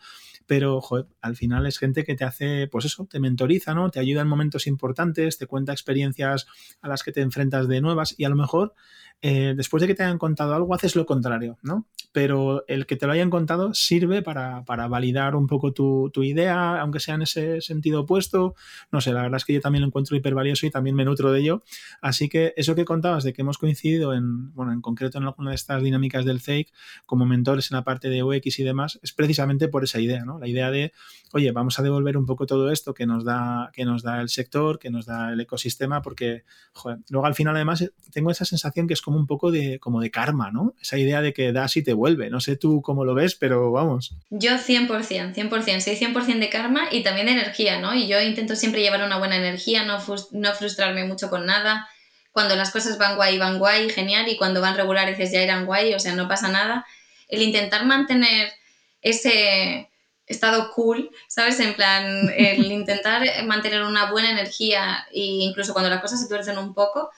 [0.46, 0.80] pero
[1.20, 3.90] al final es gente que te hace, pues eso, te mentoriza, ¿no?
[3.90, 6.46] Te ayuda en momentos importantes, te cuenta experiencias
[6.80, 8.74] a las que te enfrentas de nuevas y a lo mejor
[9.22, 11.86] después de que te hayan contado algo haces lo contrario, ¿no?
[12.12, 17.00] pero el que te lo hayan contado sirve para, validar un poco tu, idea, aunque
[17.00, 18.54] sea en ese sentido opuesto.
[18.90, 21.04] No sé, la verdad es que yo también lo encuentro hiper valioso y también me
[21.04, 21.62] nutro de ello.
[22.00, 25.50] Así que eso que contabas de que hemos coincidido en, bueno, en concreto en alguna
[25.50, 26.72] de estas dinámicas del fake
[27.06, 30.38] como mentores en la parte de UX y demás, es precisamente por esa idea, ¿no?
[30.38, 30.92] La idea de,
[31.32, 34.28] oye, vamos a devolver un poco todo esto que nos da, que nos da el
[34.28, 38.86] sector, que nos da el ecosistema, porque, joder, luego al final además tengo esa sensación
[38.86, 40.74] que es como un poco de, como de karma, ¿no?
[40.82, 42.28] Esa idea de que das y te vuelve.
[42.28, 44.14] No sé tú cómo lo ves, pero vamos.
[44.28, 47.94] Yo 100%, 100%, soy 100% de karma y también de energía, ¿no?
[47.94, 49.96] Y yo intento siempre llevar una buena energía, no,
[50.32, 51.88] no frustrarme mucho con nada.
[52.32, 55.94] Cuando las cosas van guay, van guay, genial, y cuando van regulares ya irán guay,
[55.94, 56.84] o sea, no pasa nada.
[57.28, 58.52] El intentar mantener
[59.00, 59.88] ese
[60.26, 61.58] estado cool, ¿sabes?
[61.60, 66.58] En plan, el intentar mantener una buena energía e incluso cuando las cosas se tuercen
[66.58, 67.08] un poco,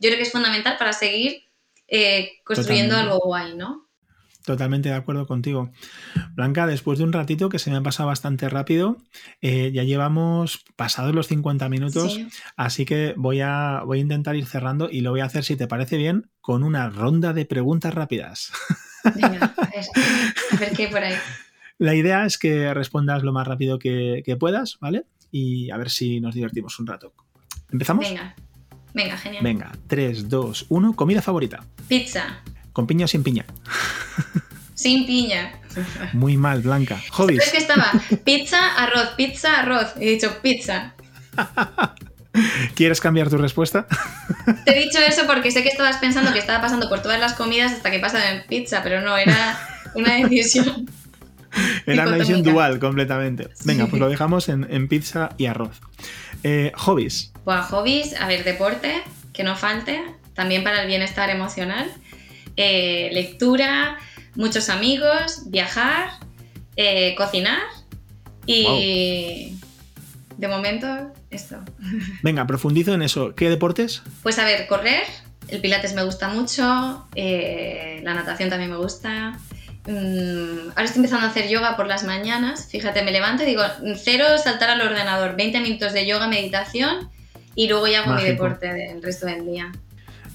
[0.00, 1.44] yo creo que es fundamental para seguir
[1.86, 3.90] eh, construyendo algo guay, ¿no?
[4.44, 5.70] Totalmente de acuerdo contigo.
[6.34, 8.96] Blanca, después de un ratito que se me ha pasado bastante rápido,
[9.42, 12.18] eh, ya llevamos pasados los 50 minutos,
[12.56, 15.56] así que voy a, voy a intentar ir cerrando y lo voy a hacer, si
[15.56, 18.50] te parece bien, con una ronda de preguntas rápidas.
[19.14, 21.16] Venga, a ver, qué por ahí.
[21.76, 25.04] La idea es que respondas lo más rápido que, que puedas, ¿vale?
[25.30, 27.12] Y a ver si nos divertimos un rato.
[27.70, 28.08] ¿Empezamos?
[28.08, 28.34] Venga,
[28.94, 29.42] venga, genial.
[29.42, 31.64] Venga, 3, 2, 1, comida favorita.
[31.88, 32.42] Pizza.
[32.72, 33.44] ¿Con piña o sin piña?
[34.74, 35.52] Sin piña.
[36.14, 36.98] Muy mal, Blanca.
[37.10, 37.42] Hobbies.
[37.42, 37.92] Es que estaba
[38.24, 39.92] pizza, arroz, pizza, arroz.
[39.96, 40.94] He dicho pizza.
[42.74, 43.86] ¿Quieres cambiar tu respuesta?
[44.64, 47.34] Te he dicho eso porque sé que estabas pensando que estaba pasando por todas las
[47.34, 49.58] comidas hasta que pasan en pizza, pero no, era
[49.94, 50.88] una decisión.
[51.84, 53.48] Era una decisión dual completamente.
[53.64, 55.80] Venga, pues lo dejamos en, pizza y arroz.
[56.44, 57.29] Eh, hobbies.
[57.50, 60.00] Pues hobbies, a ver, deporte, que no falte,
[60.34, 61.90] también para el bienestar emocional.
[62.56, 63.98] Eh, lectura,
[64.36, 66.10] muchos amigos, viajar,
[66.76, 67.58] eh, cocinar
[68.46, 69.58] y
[70.36, 70.86] de momento
[71.32, 71.56] esto.
[72.22, 73.34] Venga, profundizo en eso.
[73.34, 74.04] ¿Qué deportes?
[74.22, 75.02] Pues a ver, correr,
[75.48, 79.40] el pilates me gusta mucho, eh, la natación también me gusta.
[79.88, 82.68] Mm, ahora estoy empezando a hacer yoga por las mañanas.
[82.70, 83.62] Fíjate, me levanto y digo,
[83.96, 87.10] cero saltar al ordenador, 20 minutos de yoga, meditación
[87.54, 89.72] y luego ya hago mi deporte el resto del día.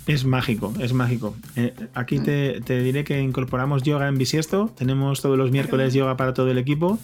[0.08, 1.36] Es mágico, es mágico.
[1.56, 4.72] Eh, aquí te, diré que incorporamos yoga en Bisiesto.
[4.78, 7.00] Tenemos todos los miércoles yoga para todo el equipo.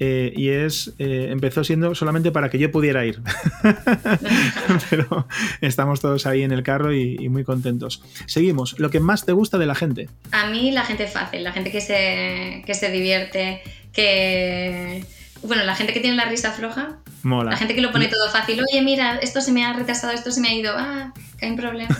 [0.00, 3.20] Eh, y es eh, empezó siendo solamente para que yo pudiera ir.
[4.90, 5.28] Pero
[5.60, 8.02] estamos todos ahí en el carro y, muy contentos.
[8.26, 8.76] Seguimos.
[8.80, 10.08] Lo que más te gusta de la gente.
[10.32, 15.04] A mí la gente fácil, la gente que se, que se divierte, que...
[15.42, 16.98] Bueno, la gente que tiene la risa floja.
[17.22, 17.50] Mola.
[17.50, 18.60] La gente que lo pone todo fácil.
[18.62, 20.74] Oye, mira, esto se me ha retrasado, esto se me ha ido.
[20.76, 21.96] Ah, que hay un problema.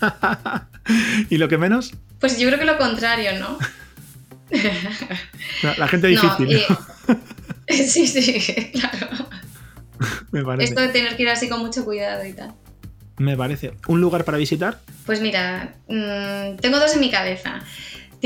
[1.30, 1.94] ¿Y lo que menos?
[2.20, 3.58] Pues yo creo que lo contrario, ¿no?
[5.78, 6.60] La, gente difícil.
[7.68, 9.28] sí, sí, claro.
[10.30, 10.68] Me parece.
[10.70, 12.54] Esto de tener que ir así con mucho cuidado y tal.
[13.18, 13.72] Me parece.
[13.88, 14.78] ¿Un lugar para visitar?
[15.06, 17.60] Pues mira, mm, tengo dos en mi cabeza.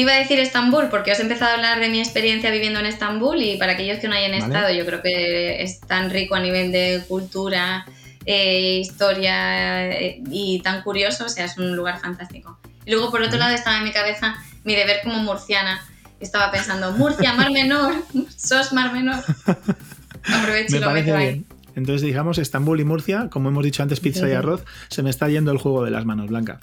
[0.00, 2.86] Te iba a decir Estambul porque he empezado a hablar de mi experiencia viviendo en
[2.86, 6.40] Estambul y para aquellos que no hayan estado, yo creo que es tan rico a
[6.40, 7.84] nivel de cultura,
[8.24, 12.58] eh, historia eh, y tan curioso, o sea, es un lugar fantástico.
[12.86, 15.86] Y luego por otro lado estaba en mi cabeza mi deber como murciana.
[16.18, 17.92] Estaba pensando, Murcia, Mar Menor,
[18.38, 19.22] sos Mar Menor.
[20.34, 21.44] Aprovecho y lo meto ahí.
[21.80, 25.30] Entonces, digamos, Estambul y Murcia, como hemos dicho antes, pizza y arroz, se me está
[25.30, 26.60] yendo el juego de las manos, Blanca.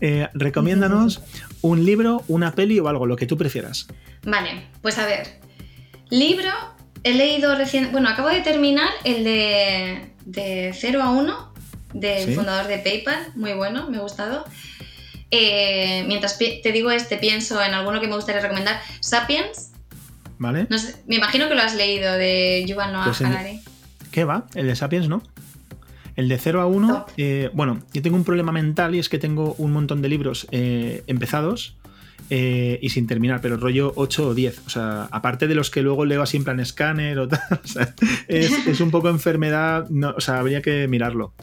[0.00, 1.22] Eh, recomiéndanos
[1.60, 3.86] un libro, una peli o algo, lo que tú prefieras.
[4.22, 5.38] Vale, pues a ver.
[6.08, 6.48] Libro,
[7.02, 11.52] he leído recién, bueno, acabo de terminar el de, de 0 a 1
[11.92, 14.46] del fundador de PayPal, muy bueno, me ha gustado.
[15.30, 19.72] Eh, mientras te digo este, pienso en alguno que me gustaría recomendar, Sapiens.
[20.38, 20.66] ¿Vale?
[21.06, 23.60] me imagino que lo has leído de Yuval Noah pues Harari.
[24.14, 24.46] ¿Qué va?
[24.54, 25.24] El de Sapiens, ¿no?
[26.14, 29.18] El de 0 a 1, eh, bueno, yo tengo un problema mental y es que
[29.18, 31.76] tengo un montón de libros eh, empezados
[32.30, 34.66] eh, y sin terminar, pero rollo 8 o 10.
[34.66, 37.40] O sea, aparte de los que luego leo así en plan escáner o tal,
[38.28, 41.34] es, un poco enfermedad, o sea, habría que mirarlo.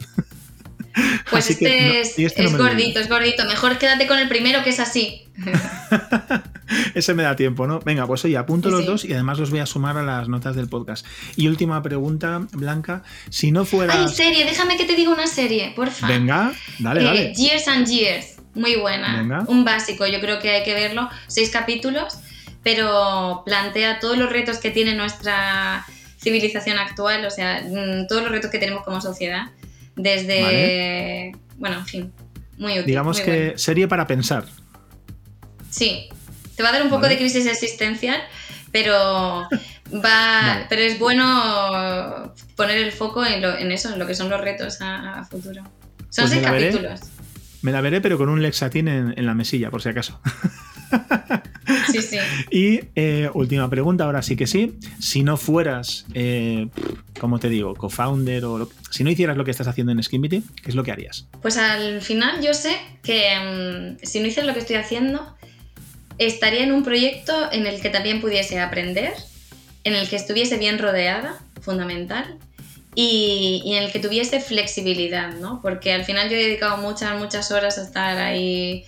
[1.30, 3.44] Pues este, este, es, gordito, es gordito.
[3.46, 5.24] Mejor quédate con el primero que es así.
[6.94, 7.80] Ese me da tiempo, ¿no?
[7.80, 10.56] Venga, pues oye, apunto los dos y además los voy a sumar a las notas
[10.56, 11.06] del podcast.
[11.36, 13.02] Y última pregunta, Blanca.
[13.30, 13.94] Si no fuera.
[13.94, 16.06] Ay, serie, déjame que te diga una serie, porfa.
[16.06, 17.34] Venga, dale, eh, dale.
[17.34, 18.36] Years and Years.
[18.54, 19.44] Muy buena.
[19.48, 21.08] Un básico, yo creo que hay que verlo.
[21.26, 22.18] Seis capítulos,
[22.62, 25.86] pero plantea todos los retos que tiene nuestra
[26.18, 29.46] civilización actual, o sea, mm, todos los retos que tenemos como sociedad.
[29.96, 31.32] Desde.
[31.56, 32.12] Bueno, en fin.
[32.58, 32.86] Muy útil.
[32.86, 34.44] Digamos que serie para pensar.
[35.70, 36.08] Sí.
[36.56, 38.20] Te va a dar un poco de crisis existencial,
[38.70, 39.48] pero
[39.92, 40.66] va.
[40.68, 45.24] Pero es bueno poner el foco en, eso, en lo que son los retos a,
[45.30, 45.62] futuro.
[46.10, 47.00] Son pues seis capítulos.
[47.62, 50.20] Me la veré, pero con un Lexatin en, en la mesilla, por si acaso.
[51.90, 52.18] Sí, sí.
[52.50, 54.78] Y eh, última pregunta, ahora sí que sí.
[54.98, 56.68] Si no fueras, eh,
[57.20, 60.70] como te digo, co-founder o si no hicieras lo que estás haciendo en Skimity, ¿qué
[60.70, 61.26] es lo que harías?
[61.40, 65.36] Pues al final yo sé que mm, si no hiciera lo que estoy haciendo,
[66.18, 69.12] estaría en un proyecto en el que también pudiese aprender,
[69.84, 72.38] en el que estuviese bien rodeada, fundamental,
[72.94, 75.60] y, en el que tuviese flexibilidad, ¿no?
[75.62, 78.84] Porque al final yo he dedicado muchas, muchas horas a estar ahí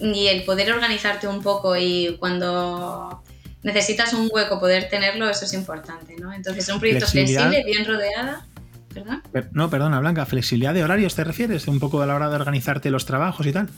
[0.00, 3.22] y el poder organizarte un poco y cuando
[3.62, 6.32] necesitas un hueco poder tenerlo, eso es importante, ¿no?
[6.32, 8.46] Entonces, un proyecto flexible, bien rodeada.
[8.94, 9.22] ¿Perdón?
[9.52, 11.68] No, perdona, Blanca, ¿flexibilidad de horarios te refieres?
[11.68, 13.68] Un poco a la hora de organizarte los trabajos y tal.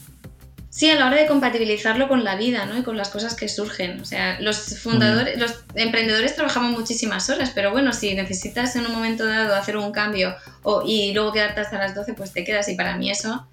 [0.70, 2.76] Sí, a la hora de compatibilizarlo con la vida, ¿no?
[2.76, 4.00] Y con las cosas que surgen.
[4.00, 8.92] O sea, los fundadores, los emprendedores trabajamos muchísimas horas, pero bueno, si necesitas en un
[8.92, 12.68] momento dado hacer un cambio o, y luego quedarte hasta las 12, pues te quedas.
[12.68, 13.48] Y para mí eso,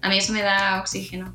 [0.00, 1.34] a mí eso me da oxígeno.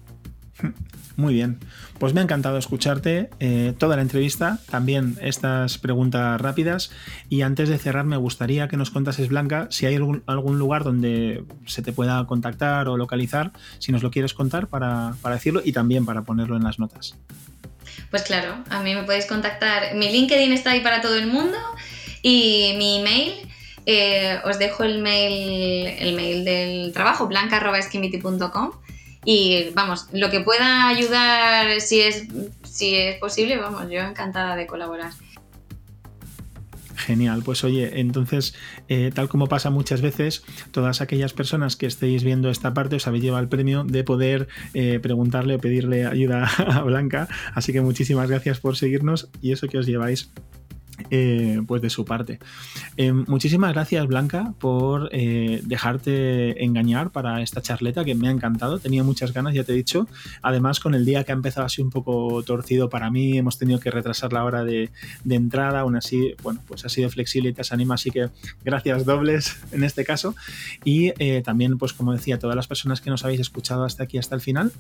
[1.18, 1.60] Muy bien.
[1.99, 6.91] Pues me ha encantado escucharte eh, toda la entrevista, también estas preguntas rápidas.
[7.30, 11.43] Y antes de cerrar, me gustaría que nos contases, Blanca, si hay algún, lugar donde
[11.66, 16.06] se te pueda contactar o localizar, si nos lo quieres contar para, decirlo y también
[16.06, 17.16] para ponerlo en las notas.
[18.10, 19.95] Pues claro, a mí me podéis contactar.
[19.95, 21.58] Mi LinkedIn está ahí para todo el mundo
[22.22, 23.34] y mi email.
[23.86, 28.72] Eh, os dejo el mail, el mail del trabajo, blanca.esquimiti.com
[29.26, 32.28] y vamos, lo que pueda ayudar si es,
[32.63, 35.11] si es posible, vamos, yo encantada de colaborar.
[36.95, 38.55] Genial, pues oye, entonces,
[38.88, 43.07] eh, tal como pasa muchas veces, todas aquellas personas que estéis viendo esta parte os
[43.07, 47.28] habéis llevado el premio de poder eh, preguntarle o pedirle ayuda a Blanca.
[47.53, 50.32] Así que muchísimas gracias por seguirnos y eso que os lleváis
[51.10, 52.39] eh, pues de su parte.
[52.98, 58.80] Eh, muchísimas gracias, Blanca, por eh, dejarte engañar para esta charleta que me ha encantado.
[58.80, 60.08] Tenía muchas ganas, ya te he dicho.
[60.41, 63.80] Además, con el día que ha empezado así un poco torcido para mí, hemos tenido
[63.80, 64.89] que retrasar la hora de,
[65.30, 65.82] entrada.
[65.82, 67.96] Aún así, bueno, pues ha sido flexible y te anima.
[67.96, 68.30] Así que
[68.64, 70.36] gracias dobles en este caso.
[70.84, 71.12] Y
[71.43, 74.41] también, pues como decía, todas las personas que nos habéis escuchado hasta aquí, hasta el
[74.41, 74.72] final,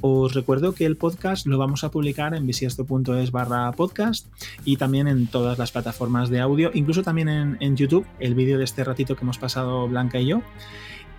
[0.00, 4.26] os recuerdo que el podcast lo vamos a publicar en bisiesto.es barra podcast
[4.64, 7.28] y también en todas las plataformas de audio, incluso también
[7.60, 10.42] en, YouTube, el vídeo de este ratito que hemos pasado Blanca y yo.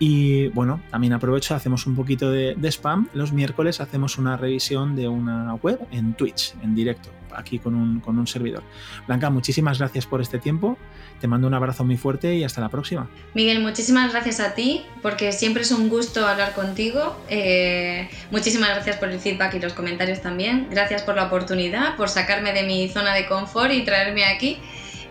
[0.02, 3.10] Y bueno, también aprovecho, hacemos un poquito de, spam.
[3.12, 8.00] Los miércoles hacemos una revisión de una web en Twitch, en directo, aquí con un,
[8.00, 8.62] con un servidor.
[9.06, 10.78] Blanca, muchísimas gracias por este tiempo.
[11.20, 13.10] Te mando un abrazo muy fuerte y hasta la próxima.
[13.34, 17.22] Miguel, muchísimas gracias a ti, porque siempre es un gusto hablar contigo.
[17.28, 20.68] Eh, muchísimas gracias por el feedback y los comentarios también.
[20.70, 24.56] Gracias por la oportunidad, por sacarme de mi zona de confort y traerme aquí.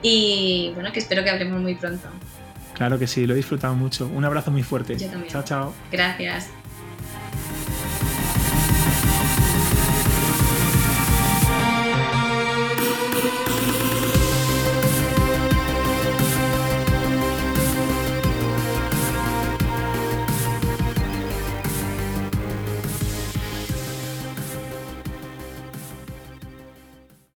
[0.01, 2.09] Y bueno, que espero que hablemos muy pronto.
[2.79, 4.07] Claro que sí, lo he disfrutado mucho.
[4.07, 4.97] Un abrazo muy fuerte.
[4.97, 5.29] Yo también.
[5.29, 5.73] Chao, chao.
[5.91, 6.49] Gracias.